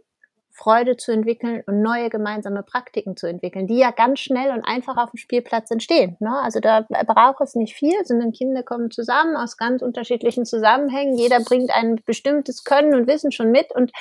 [0.58, 4.98] Freude zu entwickeln und neue gemeinsame Praktiken zu entwickeln, die ja ganz schnell und einfach
[4.98, 6.18] auf dem Spielplatz entstehen.
[6.20, 6.36] Ne?
[6.42, 11.16] Also da braucht es nicht viel, sondern Kinder kommen zusammen aus ganz unterschiedlichen Zusammenhängen.
[11.16, 13.92] Jeder bringt ein bestimmtes Können und Wissen schon mit und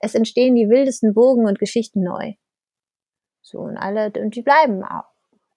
[0.00, 2.34] es entstehen die wildesten Bogen und Geschichten neu.
[3.42, 5.10] So und alle und die bleiben auch.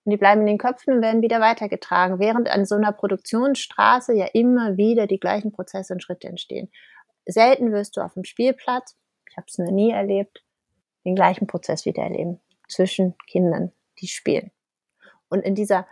[0.06, 4.14] Und die bleiben in den Köpfen und werden wieder weitergetragen, während an so einer Produktionsstraße
[4.14, 6.72] ja immer wieder die gleichen Prozesse und Schritte entstehen.
[7.26, 8.98] Selten wirst du auf dem Spielplatz,
[9.30, 10.44] ich habe es noch nie erlebt,
[11.08, 14.52] den gleichen Prozess wieder erleben zwischen Kindern, die spielen.
[15.30, 15.88] Und in dieser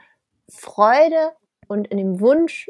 [0.50, 1.32] Freude
[1.68, 2.70] und in dem Wunsch,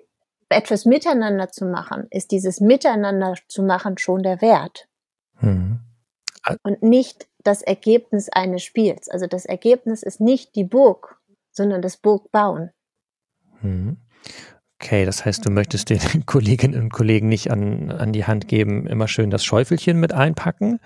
[0.49, 4.87] etwas miteinander zu machen, ist dieses Miteinander zu machen schon der Wert.
[5.41, 5.79] Mhm.
[6.61, 9.09] Und nicht das Ergebnis eines Spiels.
[9.09, 11.19] Also das Ergebnis ist nicht die Burg,
[11.51, 12.71] sondern das Burgbauen.
[13.61, 13.97] Mhm.
[14.81, 18.87] Okay, das heißt, du möchtest den Kolleginnen und Kollegen nicht an, an die Hand geben,
[18.87, 20.79] immer schön das Schäufelchen mit einpacken,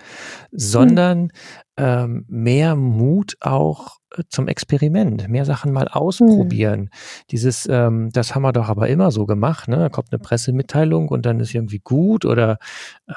[0.52, 1.32] sondern
[1.76, 6.90] ähm, mehr Mut auch äh, zum Experiment, mehr Sachen mal ausprobieren.
[7.32, 9.76] Dieses, ähm, das haben wir doch aber immer so gemacht, ne?
[9.76, 12.58] Da kommt eine Pressemitteilung und dann ist irgendwie gut oder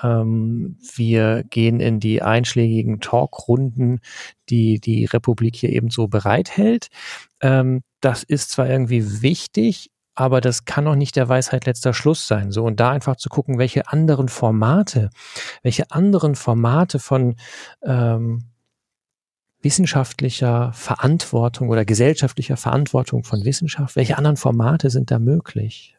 [0.02, 4.00] ähm, wir gehen in die einschlägigen Talkrunden,
[4.50, 6.88] die die Republik hier eben so bereithält.
[7.42, 12.28] Ähm, das ist zwar irgendwie wichtig, aber das kann noch nicht der Weisheit letzter Schluss
[12.28, 12.52] sein.
[12.52, 15.10] So und da einfach zu gucken, welche anderen Formate,
[15.62, 17.36] welche anderen Formate von
[17.84, 18.44] ähm,
[19.62, 25.98] wissenschaftlicher Verantwortung oder gesellschaftlicher Verantwortung von Wissenschaft, welche anderen Formate sind da möglich?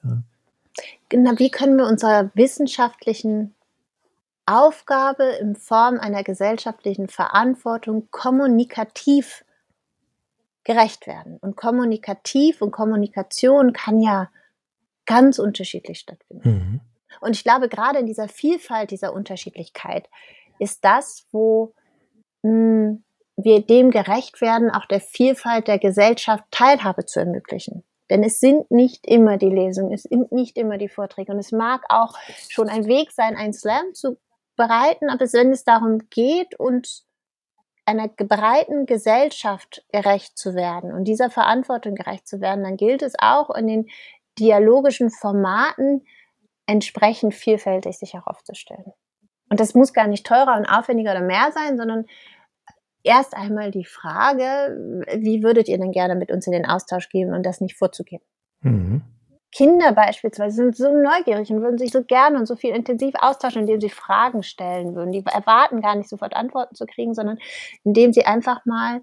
[1.09, 3.55] Genau, wie können wir unserer wissenschaftlichen
[4.47, 9.44] Aufgabe in Form einer gesellschaftlichen Verantwortung kommunikativ
[10.65, 11.39] gerecht werden.
[11.41, 14.31] Und kommunikativ und Kommunikation kann ja
[15.07, 16.49] ganz unterschiedlich stattfinden.
[16.49, 16.81] Mhm.
[17.21, 20.09] Und ich glaube, gerade in dieser Vielfalt dieser Unterschiedlichkeit
[20.59, 21.75] ist das, wo
[22.43, 22.99] mh,
[23.37, 27.85] wir dem gerecht werden, auch der Vielfalt der Gesellschaft Teilhabe zu ermöglichen.
[28.11, 31.33] Denn es sind nicht immer die Lesungen, es sind nicht immer die Vorträge.
[31.33, 32.17] Und es mag auch
[32.49, 34.19] schon ein Weg sein, einen Slam zu
[34.57, 37.07] bereiten, aber wenn es darum geht, uns
[37.87, 43.15] einer breiten Gesellschaft gerecht zu werden und dieser Verantwortung gerecht zu werden, dann gilt es
[43.19, 43.87] auch in den
[44.39, 46.07] dialogischen Formaten
[46.67, 48.93] entsprechend vielfältig sich auch aufzustellen.
[49.51, 52.07] Und das muss gar nicht teurer und aufwendiger oder mehr sein, sondern
[53.03, 57.35] erst einmal die Frage, wie würdet ihr denn gerne mit uns in den Austausch gehen
[57.35, 58.25] und das nicht vorzugeben?
[58.63, 59.03] Mhm.
[59.55, 63.63] Kinder beispielsweise sind so neugierig und würden sich so gerne und so viel intensiv austauschen,
[63.63, 65.13] indem sie Fragen stellen würden.
[65.13, 67.39] Die erwarten gar nicht sofort Antworten zu kriegen, sondern
[67.85, 69.03] indem sie einfach mal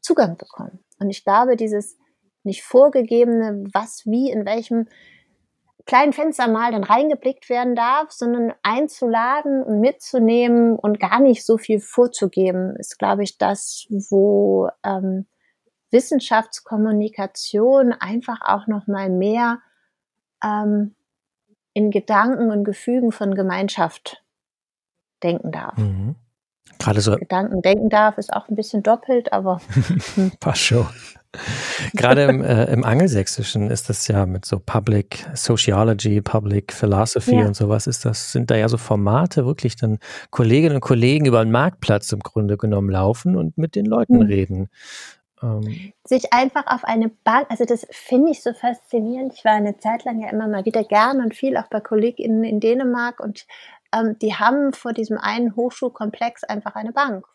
[0.00, 0.80] Zugang bekommen.
[0.98, 1.96] Und ich glaube, dieses
[2.42, 4.88] nicht vorgegebene, was wie in welchem
[5.86, 11.58] kleinen Fenster mal dann reingeblickt werden darf, sondern einzuladen und mitzunehmen und gar nicht so
[11.58, 15.26] viel vorzugeben, ist, glaube ich, das, wo ähm,
[15.90, 19.60] Wissenschaftskommunikation einfach auch noch mal mehr
[20.44, 20.94] ähm,
[21.72, 24.22] in Gedanken und Gefügen von Gemeinschaft
[25.22, 25.76] denken darf.
[25.76, 26.16] Mhm.
[26.78, 27.16] Gerade so.
[27.16, 29.60] Gedanken denken darf, ist auch ein bisschen doppelt, aber
[30.14, 30.32] hm.
[30.38, 30.86] passt schon.
[31.94, 37.46] Gerade im, äh, im Angelsächsischen ist das ja mit so Public Sociology, Public Philosophy ja.
[37.46, 39.98] und sowas ist das, sind da ja so Formate, wirklich dann
[40.30, 44.22] Kolleginnen und Kollegen über den Marktplatz im Grunde genommen laufen und mit den Leuten mhm.
[44.22, 44.68] reden.
[45.42, 45.92] Ähm.
[46.04, 49.34] Sich einfach auf eine Bank, also das finde ich so faszinierend.
[49.34, 52.44] Ich war eine Zeit lang ja immer mal wieder gern und viel auch bei KollegInnen
[52.44, 53.46] in Dänemark und
[53.94, 57.26] ähm, die haben vor diesem einen Hochschulkomplex einfach eine Bank.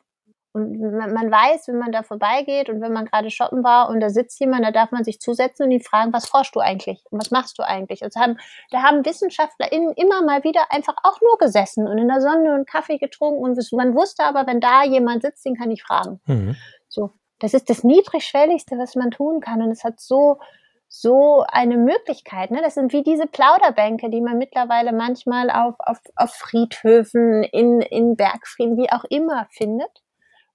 [0.56, 4.12] Und man weiß, wenn man da vorbeigeht und wenn man gerade shoppen war und da
[4.12, 7.20] sitzt jemand, da darf man sich zusetzen und ihn fragen, was forschst du eigentlich und
[7.20, 8.04] was machst du eigentlich?
[8.04, 8.38] Also haben,
[8.70, 12.70] da haben WissenschaftlerInnen immer mal wieder einfach auch nur gesessen und in der Sonne und
[12.70, 16.22] Kaffee getrunken und man wusste aber, wenn da jemand sitzt, den kann ich fragen.
[16.28, 16.56] Mhm.
[16.88, 17.14] So,
[17.44, 19.62] Das ist das Niedrigschwelligste, was man tun kann.
[19.62, 20.40] Und es hat so,
[20.88, 22.52] so eine Möglichkeit.
[22.52, 22.62] Ne?
[22.64, 28.16] Das sind wie diese Plauderbänke, die man mittlerweile manchmal auf, auf, auf Friedhöfen, in, in
[28.16, 29.92] Bergfrieden, wie auch immer findet,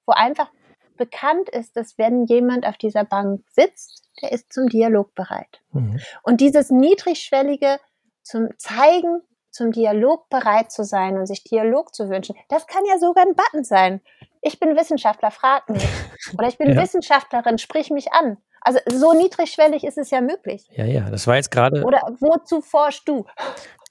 [0.06, 0.50] wo einfach
[0.96, 5.60] bekannt ist, dass wenn jemand auf dieser Bank sitzt, der ist zum Dialog bereit.
[5.72, 6.00] Mhm.
[6.22, 7.80] Und dieses niedrigschwellige
[8.22, 9.20] zum Zeigen,
[9.58, 13.34] zum Dialog bereit zu sein und sich Dialog zu wünschen, das kann ja sogar ein
[13.34, 14.00] Button sein.
[14.40, 15.84] Ich bin Wissenschaftler, frag mich.
[16.38, 16.80] Oder ich bin ja.
[16.80, 18.38] Wissenschaftlerin, sprich mich an.
[18.60, 20.68] Also so niedrigschwellig ist es ja möglich.
[20.70, 21.82] Ja, ja, das war jetzt gerade.
[21.82, 23.26] Oder wozu forschst du?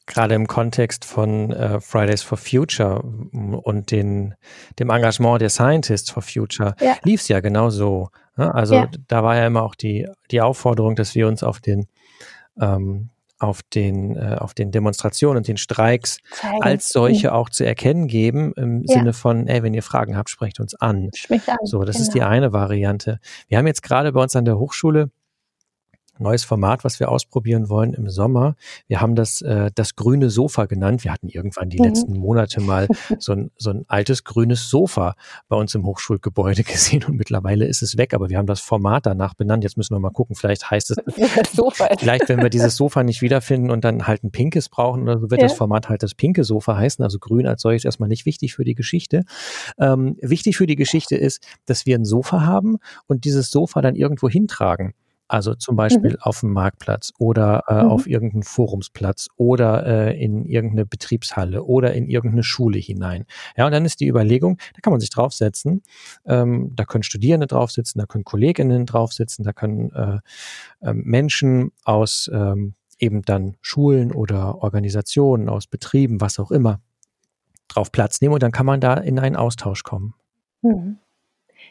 [0.06, 4.36] Gerade im Kontext von äh, Fridays for Future und den,
[4.80, 6.96] dem Engagement der Scientists for Future ja.
[7.04, 8.08] lief es ja genau so.
[8.38, 8.54] Ne?
[8.56, 8.90] Also ja.
[9.10, 11.88] da war ja immer auch die, die Aufforderung, dass wir uns auf den
[12.62, 13.10] ähm,
[13.40, 16.64] auf den, äh, auf den Demonstrationen und den Streiks Zeigen.
[16.64, 18.98] als solche auch zu erkennen geben, im ja.
[18.98, 21.10] Sinne von, ey, wenn ihr Fragen habt, sprecht uns an.
[21.16, 21.58] Spricht an.
[21.64, 22.04] So, das genau.
[22.04, 22.32] ist die genau.
[22.32, 23.20] eine Variante.
[23.48, 25.12] Wir haben jetzt gerade bei uns an der Hochschule
[26.20, 28.56] neues Format, was wir ausprobieren wollen im Sommer.
[28.88, 31.04] Wir haben das äh, das grüne Sofa genannt.
[31.04, 31.86] Wir hatten irgendwann die mhm.
[31.86, 32.88] letzten Monate mal
[33.20, 35.16] so ein, so ein altes grünes Sofa
[35.48, 39.06] bei uns im Hochschulgebäude gesehen und mittlerweile ist es weg, aber wir haben das Format
[39.06, 39.64] danach benannt.
[39.64, 40.98] Jetzt müssen wir mal gucken, vielleicht heißt es,
[42.00, 45.32] vielleicht wenn wir dieses Sofa nicht wiederfinden und dann halt ein pinkes brauchen oder so,
[45.32, 45.48] wird ja.
[45.48, 47.04] das Format halt das pinke Sofa heißen.
[47.04, 49.24] Also grün als solches erstmal nicht wichtig für die Geschichte.
[49.80, 53.96] Ähm, wichtig für die Geschichte ist, dass wir ein Sofa haben und dieses Sofa dann
[53.96, 54.94] irgendwo hintragen.
[55.28, 56.22] Also zum Beispiel mhm.
[56.22, 57.90] auf dem Marktplatz oder äh, mhm.
[57.90, 63.26] auf irgendeinen Forumsplatz oder äh, in irgendeine Betriebshalle oder in irgendeine Schule hinein.
[63.58, 65.84] Ja, und dann ist die Überlegung, da kann man sich draufsetzen.
[66.26, 70.20] Ähm, da können Studierende draufsitzen, da können Kolleginnen draufsitzen, da können äh,
[70.82, 76.80] äh, Menschen aus ähm, eben dann Schulen oder Organisationen, aus Betrieben, was auch immer,
[77.68, 80.14] drauf Platz nehmen und dann kann man da in einen Austausch kommen.
[80.62, 80.98] Mhm.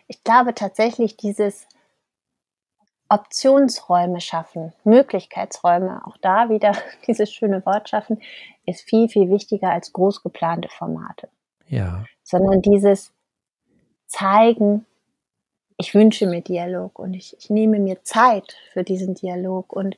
[0.09, 1.67] Ich glaube tatsächlich, dieses
[3.09, 6.73] Optionsräume schaffen, Möglichkeitsräume, auch da wieder
[7.07, 8.21] dieses schöne Wort schaffen,
[8.67, 11.29] ist viel, viel wichtiger als groß geplante Formate.
[11.69, 12.05] Ja.
[12.23, 13.13] Sondern dieses
[14.07, 14.87] Zeigen,
[15.77, 19.97] ich wünsche mir Dialog und ich, ich nehme mir Zeit für diesen Dialog und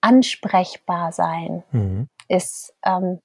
[0.00, 2.08] ansprechbar sein mhm.
[2.28, 3.20] ist ähm,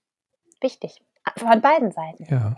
[0.61, 1.01] wichtig.
[1.37, 2.25] Von beiden Seiten.
[2.29, 2.55] Ja.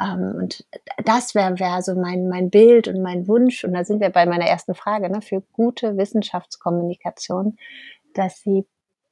[0.00, 0.66] Ähm, und
[1.04, 3.64] das wäre wär so mein, mein Bild und mein Wunsch.
[3.64, 7.56] Und da sind wir bei meiner ersten Frage, ne, für gute Wissenschaftskommunikation,
[8.14, 8.66] dass sie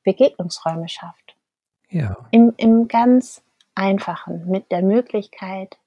[0.05, 1.37] Begegnungsräume schafft.
[1.89, 2.16] Ja.
[2.31, 3.43] Im, Im ganz
[3.74, 5.78] einfachen, mit der Möglichkeit,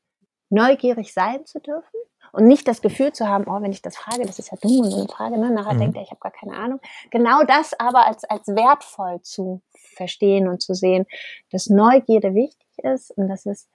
[0.49, 1.99] neugierig sein zu dürfen
[2.31, 4.79] und nicht das Gefühl zu haben, oh, wenn ich das frage, das ist ja dumm
[4.79, 5.51] und so eine Frage, ne?
[5.51, 5.79] nachher mhm.
[5.79, 6.79] denkt er, ich habe gar keine Ahnung.
[7.11, 9.61] Genau das aber als, als wertvoll zu
[9.95, 11.05] verstehen und zu sehen,
[11.51, 13.69] dass Neugierde wichtig ist und dass es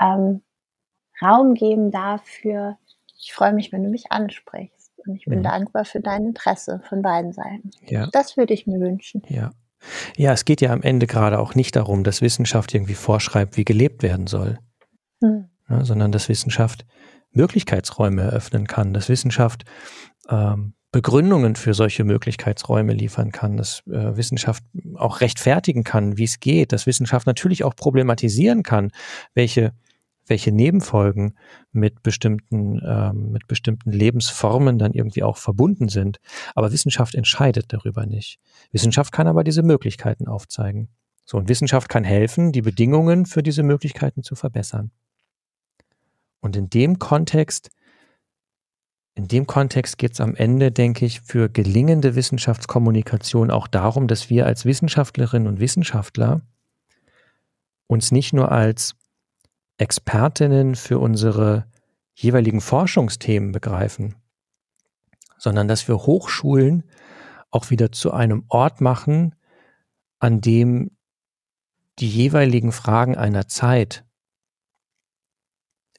[0.00, 0.42] ähm,
[1.22, 2.78] Raum geben dafür,
[3.18, 4.92] ich freue mich, wenn du mich ansprichst.
[5.06, 5.44] Und ich bin mhm.
[5.44, 7.70] dankbar für dein Interesse von beiden Seiten.
[7.86, 8.08] Ja.
[8.12, 9.22] Das würde ich mir wünschen.
[9.28, 9.52] Ja.
[10.16, 13.64] Ja, es geht ja am Ende gerade auch nicht darum, dass Wissenschaft irgendwie vorschreibt, wie
[13.64, 14.58] gelebt werden soll,
[15.22, 15.48] hm.
[15.70, 16.84] ja, sondern dass Wissenschaft
[17.32, 19.64] Möglichkeitsräume eröffnen kann, dass Wissenschaft
[20.28, 24.64] ähm, Begründungen für solche Möglichkeitsräume liefern kann, dass äh, Wissenschaft
[24.96, 28.90] auch rechtfertigen kann, wie es geht, dass Wissenschaft natürlich auch problematisieren kann,
[29.32, 29.72] welche
[30.30, 31.34] welche Nebenfolgen
[31.72, 36.18] mit bestimmten, ähm, mit bestimmten Lebensformen dann irgendwie auch verbunden sind.
[36.54, 38.38] Aber Wissenschaft entscheidet darüber nicht.
[38.72, 40.88] Wissenschaft kann aber diese Möglichkeiten aufzeigen.
[41.24, 44.90] So, und Wissenschaft kann helfen, die Bedingungen für diese Möglichkeiten zu verbessern.
[46.40, 47.70] Und in dem Kontext,
[49.14, 54.30] in dem Kontext geht es am Ende, denke ich, für gelingende Wissenschaftskommunikation auch darum, dass
[54.30, 56.40] wir als Wissenschaftlerinnen und Wissenschaftler
[57.86, 58.94] uns nicht nur als
[59.80, 61.66] Expertinnen für unsere
[62.14, 64.16] jeweiligen Forschungsthemen begreifen,
[65.38, 66.84] sondern dass wir Hochschulen
[67.50, 69.34] auch wieder zu einem Ort machen,
[70.18, 70.90] an dem
[71.98, 74.04] die jeweiligen Fragen einer Zeit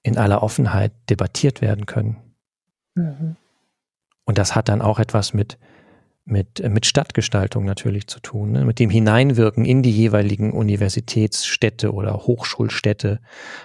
[0.03, 2.35] in aller Offenheit debattiert werden können.
[2.95, 3.35] Mhm.
[4.25, 5.57] Und das hat dann auch etwas mit
[6.25, 8.65] mit, äh, mit Stadtgestaltung natürlich zu tun, ne?
[8.65, 13.19] mit dem Hineinwirken in die jeweiligen Universitätsstädte oder Hochschulstädte,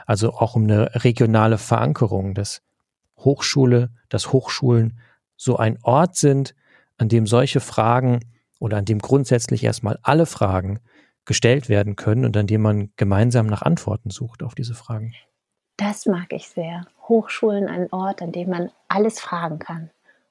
[0.07, 2.63] also auch um eine regionale Verankerung, dass
[3.19, 4.99] Hochschule, dass Hochschulen
[5.37, 6.55] so ein Ort sind,
[6.99, 8.21] an dem solche Fragen
[8.59, 10.81] oder an dem grundsätzlich erstmal alle Fragen
[11.27, 15.13] gestellt werden können und an dem man gemeinsam nach Antworten sucht auf diese Fragen.
[15.77, 16.87] Das mag ich sehr.
[17.09, 19.91] Hochschulen ein Ort, an dem man alles fragen kann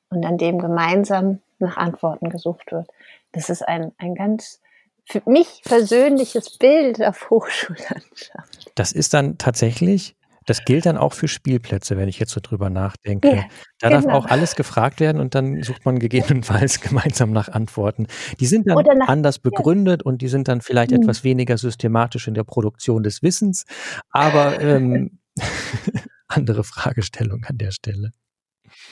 [0.10, 2.88] und an dem gemeinsam nach Antworten gesucht wird.
[3.32, 4.62] Das ist ein, ein ganz
[5.08, 8.72] für mich persönliches Bild auf Hochschullandschaft.
[8.76, 10.16] Das ist dann tatsächlich
[10.48, 13.36] Das gilt dann auch für Spielplätze, wenn ich jetzt so drüber nachdenke.
[13.36, 13.46] Ja,
[13.80, 14.02] da genau.
[14.02, 18.06] darf auch alles gefragt werden und dann sucht man gegebenenfalls gemeinsam nach Antworten.
[18.40, 20.06] Die sind dann nach, anders begründet ja.
[20.06, 21.02] und die sind dann vielleicht mhm.
[21.02, 23.66] etwas weniger systematisch in der Produktion des Wissens,
[24.12, 25.18] aber ähm,
[26.28, 28.12] andere Fragestellung an der Stelle.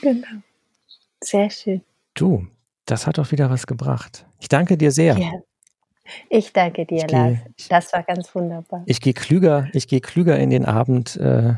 [0.01, 0.27] Genau.
[1.23, 1.81] Sehr schön.
[2.15, 2.47] Du,
[2.85, 4.25] das hat doch wieder was gebracht.
[4.39, 5.17] Ich danke dir sehr.
[5.17, 5.31] Ja.
[6.29, 7.37] Ich danke dir, ich Lars.
[7.45, 8.83] Geh, das war ganz wunderbar.
[8.85, 11.53] Ich gehe klüger, ich gehe klüger in den Abend, äh,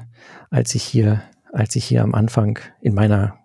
[0.51, 3.39] als ich hier, als ich hier am Anfang in meiner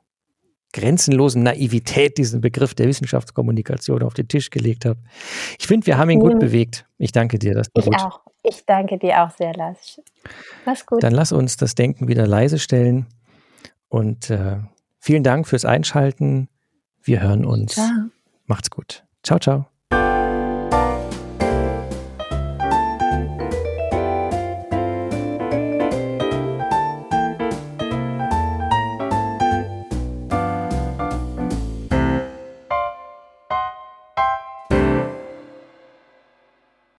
[0.72, 5.00] grenzenlosen Naivität diesen Begriff der Wissenschaftskommunikation auf den Tisch gelegt habe.
[5.58, 6.38] Ich finde, wir haben ihn gut mhm.
[6.38, 6.86] bewegt.
[6.98, 7.54] Ich danke dir.
[7.54, 7.96] Das ich gut.
[7.96, 8.20] auch.
[8.42, 10.00] Ich danke dir auch sehr, Lars.
[10.64, 11.02] Mach's gut.
[11.02, 13.06] Dann lass uns das Denken wieder leise stellen
[13.88, 14.58] und äh,
[14.98, 16.48] vielen Dank fürs Einschalten.
[17.02, 17.74] Wir hören uns.
[17.74, 18.10] Ciao.
[18.46, 19.04] Macht's gut.
[19.22, 19.69] Ciao, ciao.